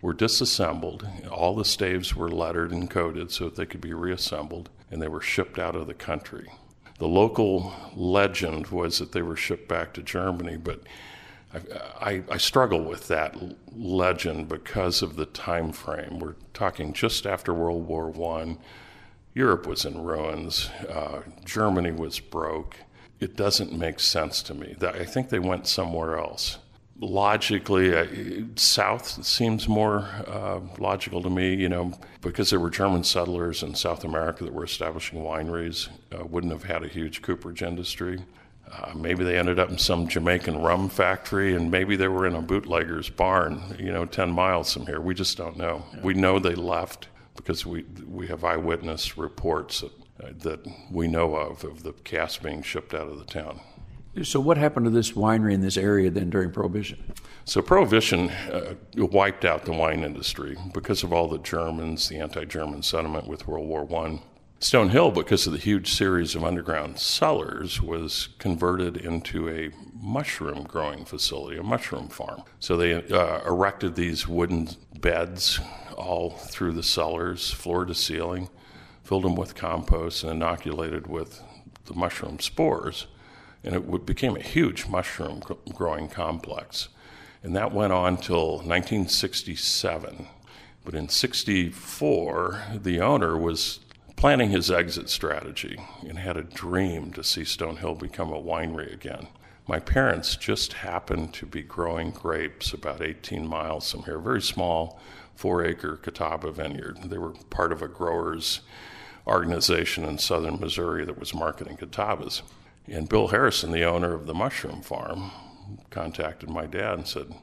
were 0.00 0.14
disassembled. 0.14 1.06
All 1.30 1.54
the 1.54 1.64
staves 1.64 2.14
were 2.14 2.30
lettered 2.30 2.70
and 2.70 2.90
coded 2.90 3.30
so 3.30 3.44
that 3.44 3.56
they 3.56 3.66
could 3.66 3.80
be 3.80 3.94
reassembled, 3.94 4.70
and 4.90 5.00
they 5.00 5.08
were 5.08 5.20
shipped 5.20 5.58
out 5.58 5.76
of 5.76 5.86
the 5.86 5.94
country. 5.94 6.48
The 6.98 7.08
local 7.08 7.74
legend 7.94 8.68
was 8.68 8.98
that 8.98 9.12
they 9.12 9.22
were 9.22 9.36
shipped 9.36 9.68
back 9.68 9.92
to 9.94 10.02
Germany, 10.02 10.56
but 10.56 10.80
I, 12.00 12.22
I, 12.30 12.36
struggle 12.38 12.84
with 12.84 13.08
that 13.08 13.36
legend 13.74 14.48
because 14.48 15.02
of 15.02 15.16
the 15.16 15.26
time 15.26 15.72
frame. 15.72 16.18
We're 16.18 16.34
talking 16.52 16.92
just 16.92 17.26
after 17.26 17.54
World 17.54 17.86
War 17.86 18.10
One. 18.10 18.58
Europe 19.34 19.66
was 19.66 19.84
in 19.84 20.02
ruins. 20.02 20.70
Uh, 20.88 21.22
Germany 21.44 21.92
was 21.92 22.18
broke. 22.18 22.76
it 23.20 23.36
doesn't 23.36 23.72
make 23.72 24.00
sense 24.00 24.42
to 24.42 24.54
me. 24.54 24.76
I 24.82 25.04
think 25.04 25.28
they 25.28 25.38
went 25.38 25.66
somewhere 25.66 26.18
else. 26.18 26.58
Logically, 26.98 27.94
uh, 27.94 28.06
south 28.56 29.24
seems 29.24 29.68
more 29.68 30.08
uh, 30.26 30.60
logical 30.78 31.22
to 31.22 31.28
me, 31.28 31.54
you 31.54 31.68
know, 31.68 31.92
because 32.22 32.48
there 32.50 32.60
were 32.60 32.70
German 32.70 33.04
settlers 33.04 33.62
in 33.62 33.74
South 33.74 34.02
America 34.02 34.44
that 34.44 34.52
were 34.52 34.64
establishing 34.64 35.20
wineries, 35.20 35.88
uh, 36.12 36.24
wouldn't 36.24 36.52
have 36.52 36.64
had 36.64 36.82
a 36.82 36.88
huge 36.88 37.20
cooperage 37.20 37.62
industry. 37.62 38.20
Uh, 38.70 38.92
maybe 38.96 39.24
they 39.24 39.38
ended 39.38 39.58
up 39.58 39.70
in 39.70 39.78
some 39.78 40.08
Jamaican 40.08 40.60
rum 40.60 40.88
factory, 40.88 41.54
and 41.54 41.70
maybe 41.70 41.96
they 41.96 42.08
were 42.08 42.26
in 42.26 42.34
a 42.34 42.42
bootlegger's 42.42 43.08
barn, 43.08 43.60
you 43.78 43.92
know, 43.92 44.04
10 44.04 44.30
miles 44.30 44.72
from 44.72 44.86
here. 44.86 45.00
We 45.00 45.14
just 45.14 45.36
don't 45.36 45.56
know. 45.56 45.84
Yeah. 45.94 46.00
We 46.02 46.14
know 46.14 46.38
they 46.38 46.54
left 46.54 47.08
because 47.36 47.64
we, 47.64 47.84
we 48.08 48.26
have 48.26 48.42
eyewitness 48.42 49.16
reports 49.16 49.82
that, 49.82 49.92
uh, 50.24 50.32
that 50.40 50.66
we 50.90 51.06
know 51.06 51.36
of, 51.36 51.62
of 51.64 51.82
the 51.82 51.92
cask 51.92 52.42
being 52.42 52.62
shipped 52.62 52.92
out 52.92 53.08
of 53.08 53.18
the 53.18 53.24
town. 53.24 53.60
So, 54.22 54.40
what 54.40 54.56
happened 54.56 54.86
to 54.86 54.90
this 54.90 55.12
winery 55.12 55.52
in 55.52 55.60
this 55.60 55.76
area 55.76 56.10
then 56.10 56.30
during 56.30 56.50
Prohibition? 56.50 57.12
So, 57.44 57.60
Prohibition 57.60 58.30
uh, 58.30 58.74
wiped 58.96 59.44
out 59.44 59.64
the 59.64 59.72
wine 59.72 60.04
industry 60.04 60.56
because 60.72 61.02
of 61.02 61.12
all 61.12 61.28
the 61.28 61.38
Germans, 61.38 62.08
the 62.08 62.18
anti 62.18 62.44
German 62.44 62.82
sentiment 62.82 63.26
with 63.26 63.46
World 63.46 63.68
War 63.68 63.86
I. 64.06 64.20
Stone 64.58 64.88
Hill, 64.88 65.10
because 65.10 65.46
of 65.46 65.52
the 65.52 65.58
huge 65.58 65.92
series 65.92 66.34
of 66.34 66.42
underground 66.42 66.98
cellars, 66.98 67.82
was 67.82 68.30
converted 68.38 68.96
into 68.96 69.50
a 69.50 69.70
mushroom 69.92 70.62
growing 70.64 71.04
facility, 71.04 71.58
a 71.58 71.62
mushroom 71.62 72.08
farm. 72.08 72.42
So 72.58 72.78
they 72.78 72.94
uh, 72.94 73.46
erected 73.46 73.96
these 73.96 74.26
wooden 74.26 74.70
beds 74.98 75.60
all 75.94 76.30
through 76.30 76.72
the 76.72 76.82
cellars, 76.82 77.50
floor 77.50 77.84
to 77.84 77.94
ceiling, 77.94 78.48
filled 79.04 79.24
them 79.24 79.34
with 79.34 79.54
compost, 79.54 80.24
and 80.24 80.32
inoculated 80.32 81.06
with 81.06 81.42
the 81.84 81.94
mushroom 81.94 82.38
spores. 82.40 83.06
And 83.66 83.74
it 83.74 84.06
became 84.06 84.36
a 84.36 84.40
huge 84.40 84.86
mushroom 84.86 85.42
growing 85.74 86.08
complex. 86.08 86.88
And 87.42 87.54
that 87.54 87.74
went 87.74 87.92
on 87.92 88.16
till 88.16 88.58
1967. 88.58 90.26
But 90.84 90.94
in 90.94 91.08
64, 91.08 92.62
the 92.80 93.00
owner 93.00 93.36
was 93.36 93.80
planning 94.14 94.50
his 94.50 94.70
exit 94.70 95.10
strategy 95.10 95.78
and 96.08 96.18
had 96.18 96.36
a 96.36 96.42
dream 96.42 97.12
to 97.12 97.24
see 97.24 97.44
Stone 97.44 97.78
Hill 97.78 97.94
become 97.94 98.32
a 98.32 98.40
winery 98.40 98.92
again. 98.92 99.26
My 99.66 99.80
parents 99.80 100.36
just 100.36 100.74
happened 100.74 101.34
to 101.34 101.46
be 101.46 101.62
growing 101.62 102.12
grapes 102.12 102.72
about 102.72 103.02
18 103.02 103.46
miles 103.46 103.90
from 103.90 104.04
here, 104.04 104.20
very 104.20 104.40
small, 104.40 105.00
four 105.34 105.64
acre 105.64 105.96
Catawba 105.96 106.52
vineyard. 106.52 106.98
They 107.04 107.18
were 107.18 107.34
part 107.50 107.72
of 107.72 107.82
a 107.82 107.88
growers 107.88 108.60
organization 109.26 110.04
in 110.04 110.18
southern 110.18 110.60
Missouri 110.60 111.04
that 111.04 111.18
was 111.18 111.34
marketing 111.34 111.76
Catawbas. 111.78 112.42
And 112.88 113.08
Bill 113.08 113.28
Harrison, 113.28 113.72
the 113.72 113.84
owner 113.84 114.14
of 114.14 114.26
the 114.26 114.34
mushroom 114.34 114.82
farm, 114.82 115.30
contacted 115.90 116.48
my 116.48 116.66
dad 116.66 116.94
and 116.94 117.06
said, 117.06 117.34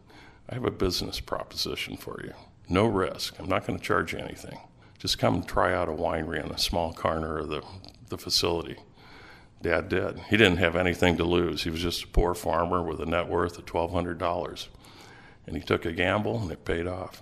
I 0.50 0.56
have 0.56 0.66
a 0.66 0.72
business 0.72 1.20
proposition 1.20 1.98
for 1.98 2.22
you. 2.24 2.34
No 2.70 2.86
risk. 2.86 3.40
I'm 3.40 3.50
not 3.50 3.66
going 3.66 3.78
to 3.78 3.86
charge 3.86 4.14
you 4.14 4.20
anything 4.20 4.60
just 5.04 5.20
come 5.20 5.36
and 5.36 5.46
try 5.46 5.74
out 5.74 5.90
a 5.90 5.92
winery 5.92 6.42
in 6.42 6.50
a 6.50 6.58
small 6.58 6.94
corner 6.94 7.38
of 7.38 7.50
the, 7.50 7.62
the 8.08 8.18
facility. 8.18 8.78
Dad 9.62 9.90
did. 9.90 10.18
He 10.30 10.38
didn't 10.38 10.60
have 10.60 10.78
anything 10.78 11.18
to 11.18 11.26
lose. 11.26 11.64
He 11.64 11.70
was 11.70 11.82
just 11.82 12.06
a 12.06 12.08
poor 12.08 12.34
farmer 12.34 12.82
with 12.82 13.02
a 13.02 13.06
net 13.06 13.28
worth 13.28 13.58
of 13.58 13.66
$1,200. 13.66 14.68
And 15.46 15.58
he 15.58 15.62
took 15.62 15.84
a 15.84 15.92
gamble 15.92 16.42
and 16.42 16.50
it 16.54 16.64
paid 16.64 16.88
off. 16.88 17.22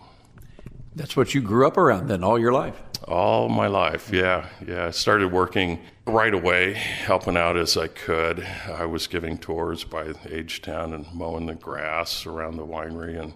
That's 0.96 1.16
what 1.16 1.34
you 1.34 1.42
grew 1.42 1.66
up 1.66 1.78
around 1.78 2.08
then, 2.08 2.24
all 2.24 2.38
your 2.38 2.52
life? 2.52 2.82
All 3.08 3.50
my 3.50 3.68
life, 3.68 4.12
yeah. 4.12 4.48
Yeah. 4.68 4.88
I 4.88 4.92
started 4.92 5.32
working 5.32 5.80
right 6.06 6.34
away, 6.34 6.74
helping 6.74 7.38
out 7.38 7.58
as 7.58 7.78
I 7.78 7.88
could. 7.88 8.46
I 8.68 8.86
was 8.86 9.08
giving 9.08 9.38
tours 9.38 9.84
by 9.84 10.14
age 10.30 10.62
10 10.62 10.94
and 10.94 11.06
mowing 11.14 11.46
the 11.46 11.56
grass 11.56 12.26
around 12.26 12.58
the 12.58 12.66
winery 12.66 13.20
and 13.20 13.34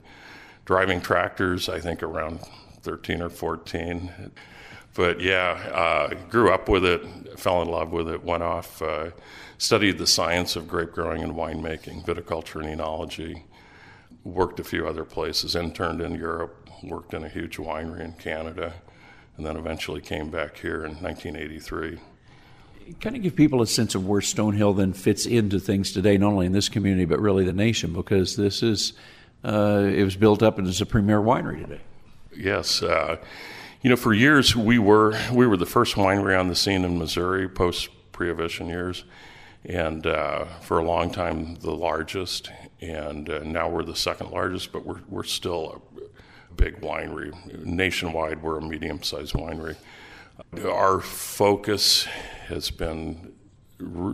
driving 0.65 0.99
tractors, 0.99 1.69
I 1.69 1.79
think 1.79 2.03
around 2.03 2.41
13 2.81 3.21
or 3.21 3.29
14. 3.29 4.31
But 4.93 5.19
yeah, 5.19 5.51
uh, 5.73 6.13
grew 6.29 6.51
up 6.51 6.69
with 6.69 6.85
it, 6.85 7.39
fell 7.39 7.61
in 7.61 7.69
love 7.69 7.91
with 7.91 8.09
it, 8.09 8.23
went 8.23 8.43
off, 8.43 8.81
uh, 8.81 9.11
studied 9.57 9.97
the 9.97 10.07
science 10.07 10.55
of 10.55 10.67
grape 10.67 10.91
growing 10.91 11.21
and 11.21 11.33
winemaking, 11.33 12.05
viticulture 12.05 12.63
and 12.63 12.79
enology, 12.79 13.43
worked 14.23 14.59
a 14.59 14.63
few 14.63 14.87
other 14.87 15.03
places, 15.03 15.55
interned 15.55 16.01
in 16.01 16.15
Europe, 16.15 16.64
worked 16.89 17.13
in 17.13 17.23
a 17.23 17.29
huge 17.29 17.57
winery 17.57 18.01
in 18.01 18.13
Canada, 18.13 18.73
and 19.37 19.45
then 19.45 19.57
eventually 19.57 20.01
came 20.01 20.29
back 20.29 20.57
here 20.57 20.85
in 20.85 20.93
1983 20.95 21.99
kind 22.99 23.15
of 23.15 23.21
give 23.21 23.35
people 23.35 23.61
a 23.61 23.67
sense 23.67 23.95
of 23.95 24.07
where 24.07 24.21
Stone 24.21 24.53
Hill 24.53 24.73
then 24.73 24.93
fits 24.93 25.25
into 25.25 25.59
things 25.59 25.91
today, 25.91 26.17
not 26.17 26.27
only 26.27 26.45
in 26.45 26.51
this 26.51 26.69
community 26.69 27.05
but 27.05 27.19
really 27.19 27.43
the 27.43 27.53
nation, 27.53 27.93
because 27.93 28.35
this 28.35 28.61
is 28.61 28.93
uh, 29.43 29.89
it 29.91 30.03
was 30.03 30.15
built 30.15 30.41
up 30.41 30.57
and 30.57 30.67
as 30.67 30.81
a 30.81 30.85
premier 30.85 31.19
winery 31.19 31.61
today. 31.61 31.81
Yes. 32.35 32.81
Uh, 32.81 33.17
you 33.81 33.89
know, 33.89 33.95
for 33.95 34.13
years 34.13 34.55
we 34.55 34.79
were 34.79 35.17
we 35.31 35.47
were 35.47 35.57
the 35.57 35.65
first 35.65 35.95
winery 35.95 36.39
on 36.39 36.47
the 36.47 36.55
scene 36.55 36.83
in 36.83 36.97
Missouri 36.97 37.47
post 37.47 37.89
Prohibition 38.11 38.67
years, 38.67 39.03
and 39.65 40.07
uh, 40.07 40.45
for 40.61 40.79
a 40.79 40.83
long 40.83 41.11
time 41.11 41.55
the 41.55 41.71
largest, 41.71 42.49
and 42.81 43.29
uh, 43.29 43.39
now 43.43 43.69
we're 43.69 43.83
the 43.83 43.95
second 43.95 44.31
largest, 44.31 44.71
but 44.71 44.85
we're 44.85 45.01
we're 45.09 45.23
still 45.23 45.81
a 45.94 45.94
big 46.55 46.81
winery 46.81 47.33
nationwide. 47.65 48.41
We're 48.41 48.57
a 48.57 48.61
medium 48.61 49.03
sized 49.03 49.33
winery. 49.33 49.75
Our 50.63 50.99
focus 50.99 52.05
has 52.47 52.69
been 52.71 53.33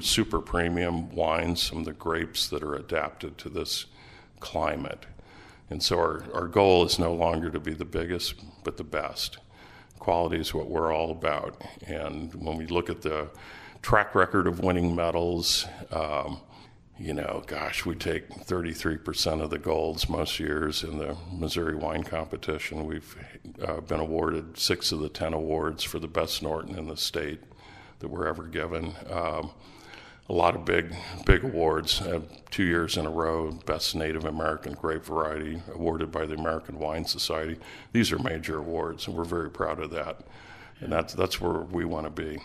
super 0.01 0.41
premium 0.41 1.09
wines, 1.15 1.61
some 1.61 1.79
of 1.79 1.85
the 1.85 1.93
grapes 1.93 2.47
that 2.49 2.63
are 2.63 2.75
adapted 2.75 3.37
to 3.39 3.49
this 3.49 3.85
climate. 4.39 5.05
And 5.69 5.81
so 5.81 5.97
our, 5.97 6.25
our 6.33 6.47
goal 6.47 6.85
is 6.85 6.99
no 6.99 7.13
longer 7.13 7.49
to 7.49 7.59
be 7.59 7.73
the 7.73 7.85
biggest, 7.85 8.35
but 8.63 8.77
the 8.77 8.83
best. 8.83 9.37
Quality 9.99 10.39
is 10.39 10.53
what 10.53 10.67
we're 10.67 10.93
all 10.93 11.11
about. 11.11 11.61
And 11.87 12.33
when 12.35 12.57
we 12.57 12.65
look 12.65 12.89
at 12.89 13.01
the 13.01 13.29
track 13.81 14.13
record 14.15 14.47
of 14.47 14.59
winning 14.59 14.95
medals, 14.95 15.65
um, 15.91 16.41
you 17.01 17.15
know, 17.15 17.41
gosh, 17.47 17.83
we 17.83 17.95
take 17.95 18.29
33% 18.29 19.41
of 19.41 19.49
the 19.49 19.57
golds 19.57 20.07
most 20.07 20.39
years 20.39 20.83
in 20.83 20.99
the 20.99 21.17
Missouri 21.33 21.75
wine 21.75 22.03
competition. 22.03 22.85
We've 22.85 23.15
uh, 23.65 23.81
been 23.81 23.99
awarded 23.99 24.57
six 24.59 24.91
of 24.91 24.99
the 24.99 25.09
10 25.09 25.33
awards 25.33 25.83
for 25.83 25.97
the 25.97 26.07
best 26.07 26.43
Norton 26.43 26.77
in 26.77 26.87
the 26.87 26.97
state 26.97 27.39
that 27.99 28.07
were 28.07 28.27
ever 28.27 28.43
given. 28.43 28.93
Um, 29.09 29.49
a 30.29 30.33
lot 30.33 30.55
of 30.55 30.63
big 30.63 30.95
big 31.25 31.43
awards. 31.43 32.01
Uh, 32.01 32.21
two 32.51 32.63
years 32.63 32.95
in 32.97 33.07
a 33.07 33.09
row, 33.09 33.51
best 33.65 33.95
Native 33.95 34.23
American 34.23 34.73
grape 34.73 35.03
variety 35.03 35.61
awarded 35.73 36.11
by 36.11 36.25
the 36.25 36.35
American 36.35 36.77
Wine 36.77 37.03
Society. 37.03 37.57
These 37.91 38.11
are 38.11 38.19
major 38.19 38.59
awards, 38.59 39.07
and 39.07 39.17
we're 39.17 39.23
very 39.23 39.49
proud 39.49 39.79
of 39.79 39.89
that. 39.91 40.21
And 40.79 40.91
that's 40.91 41.15
that's 41.15 41.41
where 41.41 41.61
we 41.61 41.83
want 41.83 42.05
to 42.05 42.11
be. 42.11 42.39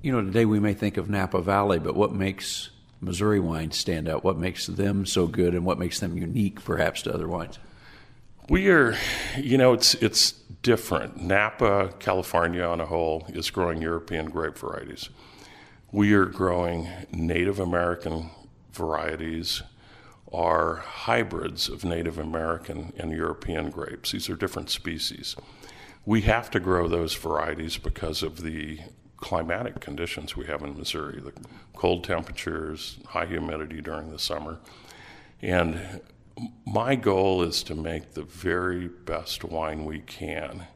You 0.00 0.12
know, 0.12 0.22
today 0.22 0.44
we 0.44 0.60
may 0.60 0.72
think 0.72 0.96
of 0.96 1.10
Napa 1.10 1.42
Valley, 1.42 1.78
but 1.78 1.94
what 1.94 2.12
makes 2.12 2.70
Missouri 3.00 3.40
wines 3.40 3.76
stand 3.76 4.08
out? 4.08 4.24
What 4.24 4.36
makes 4.36 4.66
them 4.66 5.06
so 5.06 5.26
good, 5.26 5.54
and 5.54 5.64
what 5.64 5.78
makes 5.78 6.00
them 6.00 6.16
unique, 6.16 6.62
perhaps, 6.64 7.02
to 7.02 7.14
other 7.14 7.28
wines? 7.28 7.58
We 8.48 8.68
are, 8.68 8.96
you 9.38 9.56
know, 9.58 9.72
it's 9.72 9.94
it's 9.94 10.32
different. 10.62 11.22
Napa, 11.22 11.94
California, 11.98 12.64
on 12.64 12.80
a 12.80 12.86
whole, 12.86 13.24
is 13.28 13.50
growing 13.50 13.80
European 13.80 14.26
grape 14.30 14.58
varieties 14.58 15.08
we 15.92 16.12
are 16.14 16.26
growing 16.26 16.88
Native 17.10 17.58
American 17.58 18.30
varieties 18.72 19.62
are 20.32 20.76
hybrids 20.76 21.68
of 21.68 21.84
Native 21.84 22.18
American 22.18 22.92
and 22.96 23.10
European 23.10 23.70
grapes. 23.70 24.12
These 24.12 24.30
are 24.30 24.36
different 24.36 24.70
species. 24.70 25.34
We 26.06 26.22
have 26.22 26.50
to 26.52 26.60
grow 26.60 26.86
those 26.86 27.14
varieties 27.14 27.76
because 27.76 28.22
of 28.22 28.42
the 28.42 28.78
climatic 29.20 29.80
conditions 29.80 30.36
we 30.36 30.46
have 30.46 30.62
in 30.62 30.76
Missouri 30.76 31.20
the 31.20 31.32
cold 31.76 32.04
temperatures, 32.04 32.98
high 33.06 33.26
humidity 33.26 33.80
during 33.80 34.10
the 34.10 34.18
summer. 34.18 34.58
And 35.42 36.00
my 36.66 36.94
goal 36.94 37.42
is 37.42 37.62
to 37.64 37.74
make 37.74 38.12
the 38.12 38.22
very 38.22 38.88
best 38.88 39.44
wine 39.44 39.84
we 39.84 40.00
can 40.00 40.66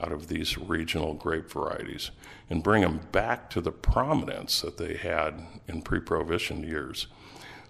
out 0.00 0.12
of 0.12 0.28
these 0.28 0.58
regional 0.58 1.14
grape 1.14 1.50
varieties 1.50 2.10
and 2.50 2.62
bring 2.62 2.82
them 2.82 3.00
back 3.12 3.50
to 3.50 3.60
the 3.60 3.72
prominence 3.72 4.60
that 4.60 4.78
they 4.78 4.94
had 4.94 5.46
in 5.68 5.82
pre 5.82 6.00
Prohibition 6.00 6.62
years. 6.62 7.06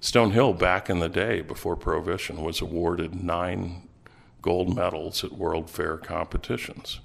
Stone 0.01 0.33
Hill, 0.33 0.53
back 0.53 0.90
in 0.90 0.98
the 0.98 1.09
day 1.09 1.42
before 1.42 1.77
Prohibition, 1.77 2.42
was 2.42 2.61
awarded 2.61 3.22
nine 3.22 3.88
gold 4.40 4.75
medals 4.75 5.22
at 5.22 5.33
World 5.33 5.70
Fair 5.70 5.96
competitions. 5.96 7.01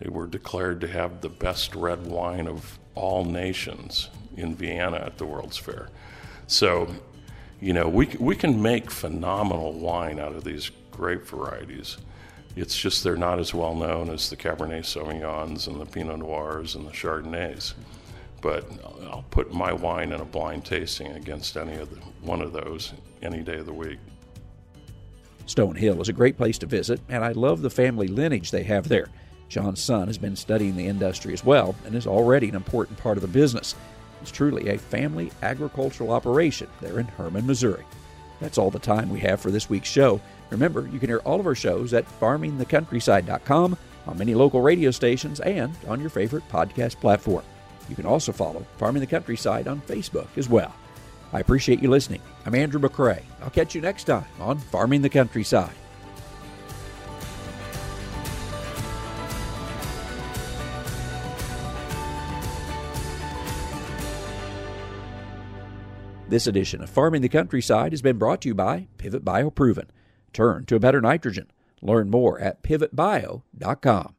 They 0.00 0.08
were 0.10 0.26
declared 0.26 0.80
to 0.82 0.88
have 0.88 1.20
the 1.20 1.28
best 1.28 1.74
red 1.74 2.06
wine 2.06 2.46
of 2.46 2.78
all 2.94 3.24
nations 3.24 4.10
in 4.36 4.54
Vienna 4.54 4.96
at 4.98 5.16
the 5.18 5.24
World's 5.24 5.56
Fair. 5.56 5.88
So, 6.46 6.94
you 7.60 7.72
know, 7.72 7.88
we, 7.88 8.06
we 8.20 8.36
can 8.36 8.60
make 8.60 8.90
phenomenal 8.90 9.72
wine 9.72 10.18
out 10.18 10.34
of 10.34 10.44
these 10.44 10.70
grape 10.90 11.24
varieties. 11.26 11.96
It's 12.56 12.76
just 12.76 13.04
they're 13.04 13.16
not 13.16 13.38
as 13.38 13.52
well 13.52 13.74
known 13.74 14.10
as 14.10 14.30
the 14.30 14.36
Cabernet 14.36 14.84
Sauvignons 14.84 15.66
and 15.66 15.80
the 15.80 15.86
Pinot 15.86 16.18
Noirs 16.18 16.74
and 16.74 16.86
the 16.86 16.92
Chardonnays. 16.92 17.74
but 18.42 18.64
I'll 19.10 19.24
put 19.30 19.52
my 19.52 19.72
wine 19.72 20.12
in 20.12 20.20
a 20.20 20.24
blind 20.24 20.64
tasting 20.64 21.12
against 21.12 21.56
any 21.56 21.74
of 21.76 21.90
the, 21.90 21.96
one 22.20 22.40
of 22.40 22.52
those 22.52 22.92
any 23.22 23.42
day 23.42 23.56
of 23.56 23.66
the 23.66 23.72
week. 23.72 23.98
Stone 25.46 25.76
Hill 25.76 26.00
is 26.00 26.08
a 26.08 26.12
great 26.12 26.36
place 26.36 26.58
to 26.58 26.66
visit, 26.66 27.00
and 27.08 27.24
I 27.24 27.32
love 27.32 27.62
the 27.62 27.70
family 27.70 28.08
lineage 28.08 28.50
they 28.50 28.64
have 28.64 28.88
there. 28.88 29.08
John's 29.48 29.80
son 29.80 30.08
has 30.08 30.18
been 30.18 30.36
studying 30.36 30.76
the 30.76 30.86
industry 30.86 31.32
as 31.32 31.44
well 31.44 31.74
and 31.84 31.94
is 31.94 32.06
already 32.06 32.48
an 32.48 32.56
important 32.56 32.98
part 32.98 33.16
of 33.16 33.22
the 33.22 33.28
business. 33.28 33.74
It's 34.22 34.30
truly 34.30 34.68
a 34.70 34.78
family 34.78 35.30
agricultural 35.42 36.10
operation 36.10 36.68
there 36.80 36.98
in 36.98 37.06
Hermann, 37.06 37.46
Missouri. 37.46 37.84
That's 38.40 38.58
all 38.58 38.70
the 38.70 38.78
time 38.78 39.08
we 39.08 39.20
have 39.20 39.40
for 39.40 39.50
this 39.50 39.70
week's 39.70 39.88
show. 39.88 40.20
Remember, 40.50 40.88
you 40.92 40.98
can 40.98 41.08
hear 41.08 41.20
all 41.20 41.40
of 41.40 41.46
our 41.46 41.54
shows 41.54 41.94
at 41.94 42.06
farmingthecountryside.com, 42.20 43.76
on 44.06 44.18
many 44.18 44.34
local 44.34 44.60
radio 44.60 44.90
stations, 44.90 45.40
and 45.40 45.74
on 45.88 46.00
your 46.00 46.10
favorite 46.10 46.48
podcast 46.48 47.00
platform. 47.00 47.44
You 47.88 47.96
can 47.96 48.06
also 48.06 48.32
follow 48.32 48.64
Farming 48.78 49.00
the 49.00 49.06
Countryside 49.06 49.68
on 49.68 49.80
Facebook 49.82 50.28
as 50.36 50.48
well. 50.48 50.74
I 51.32 51.40
appreciate 51.40 51.82
you 51.82 51.90
listening. 51.90 52.20
I'm 52.44 52.54
Andrew 52.54 52.80
McCrea. 52.80 53.22
I'll 53.42 53.50
catch 53.50 53.74
you 53.74 53.80
next 53.80 54.04
time 54.04 54.26
on 54.40 54.58
Farming 54.58 55.02
the 55.02 55.08
Countryside. 55.08 55.74
This 66.28 66.48
edition 66.48 66.82
of 66.82 66.90
Farming 66.90 67.22
the 67.22 67.28
Countryside 67.28 67.92
has 67.92 68.02
been 68.02 68.18
brought 68.18 68.40
to 68.40 68.48
you 68.48 68.54
by 68.54 68.88
Pivot 68.98 69.24
Bio 69.24 69.48
Proven. 69.48 69.88
Turn 70.32 70.66
to 70.66 70.74
a 70.74 70.80
better 70.80 71.00
nitrogen. 71.00 71.52
Learn 71.80 72.10
more 72.10 72.40
at 72.40 72.64
pivotbio.com. 72.64 74.16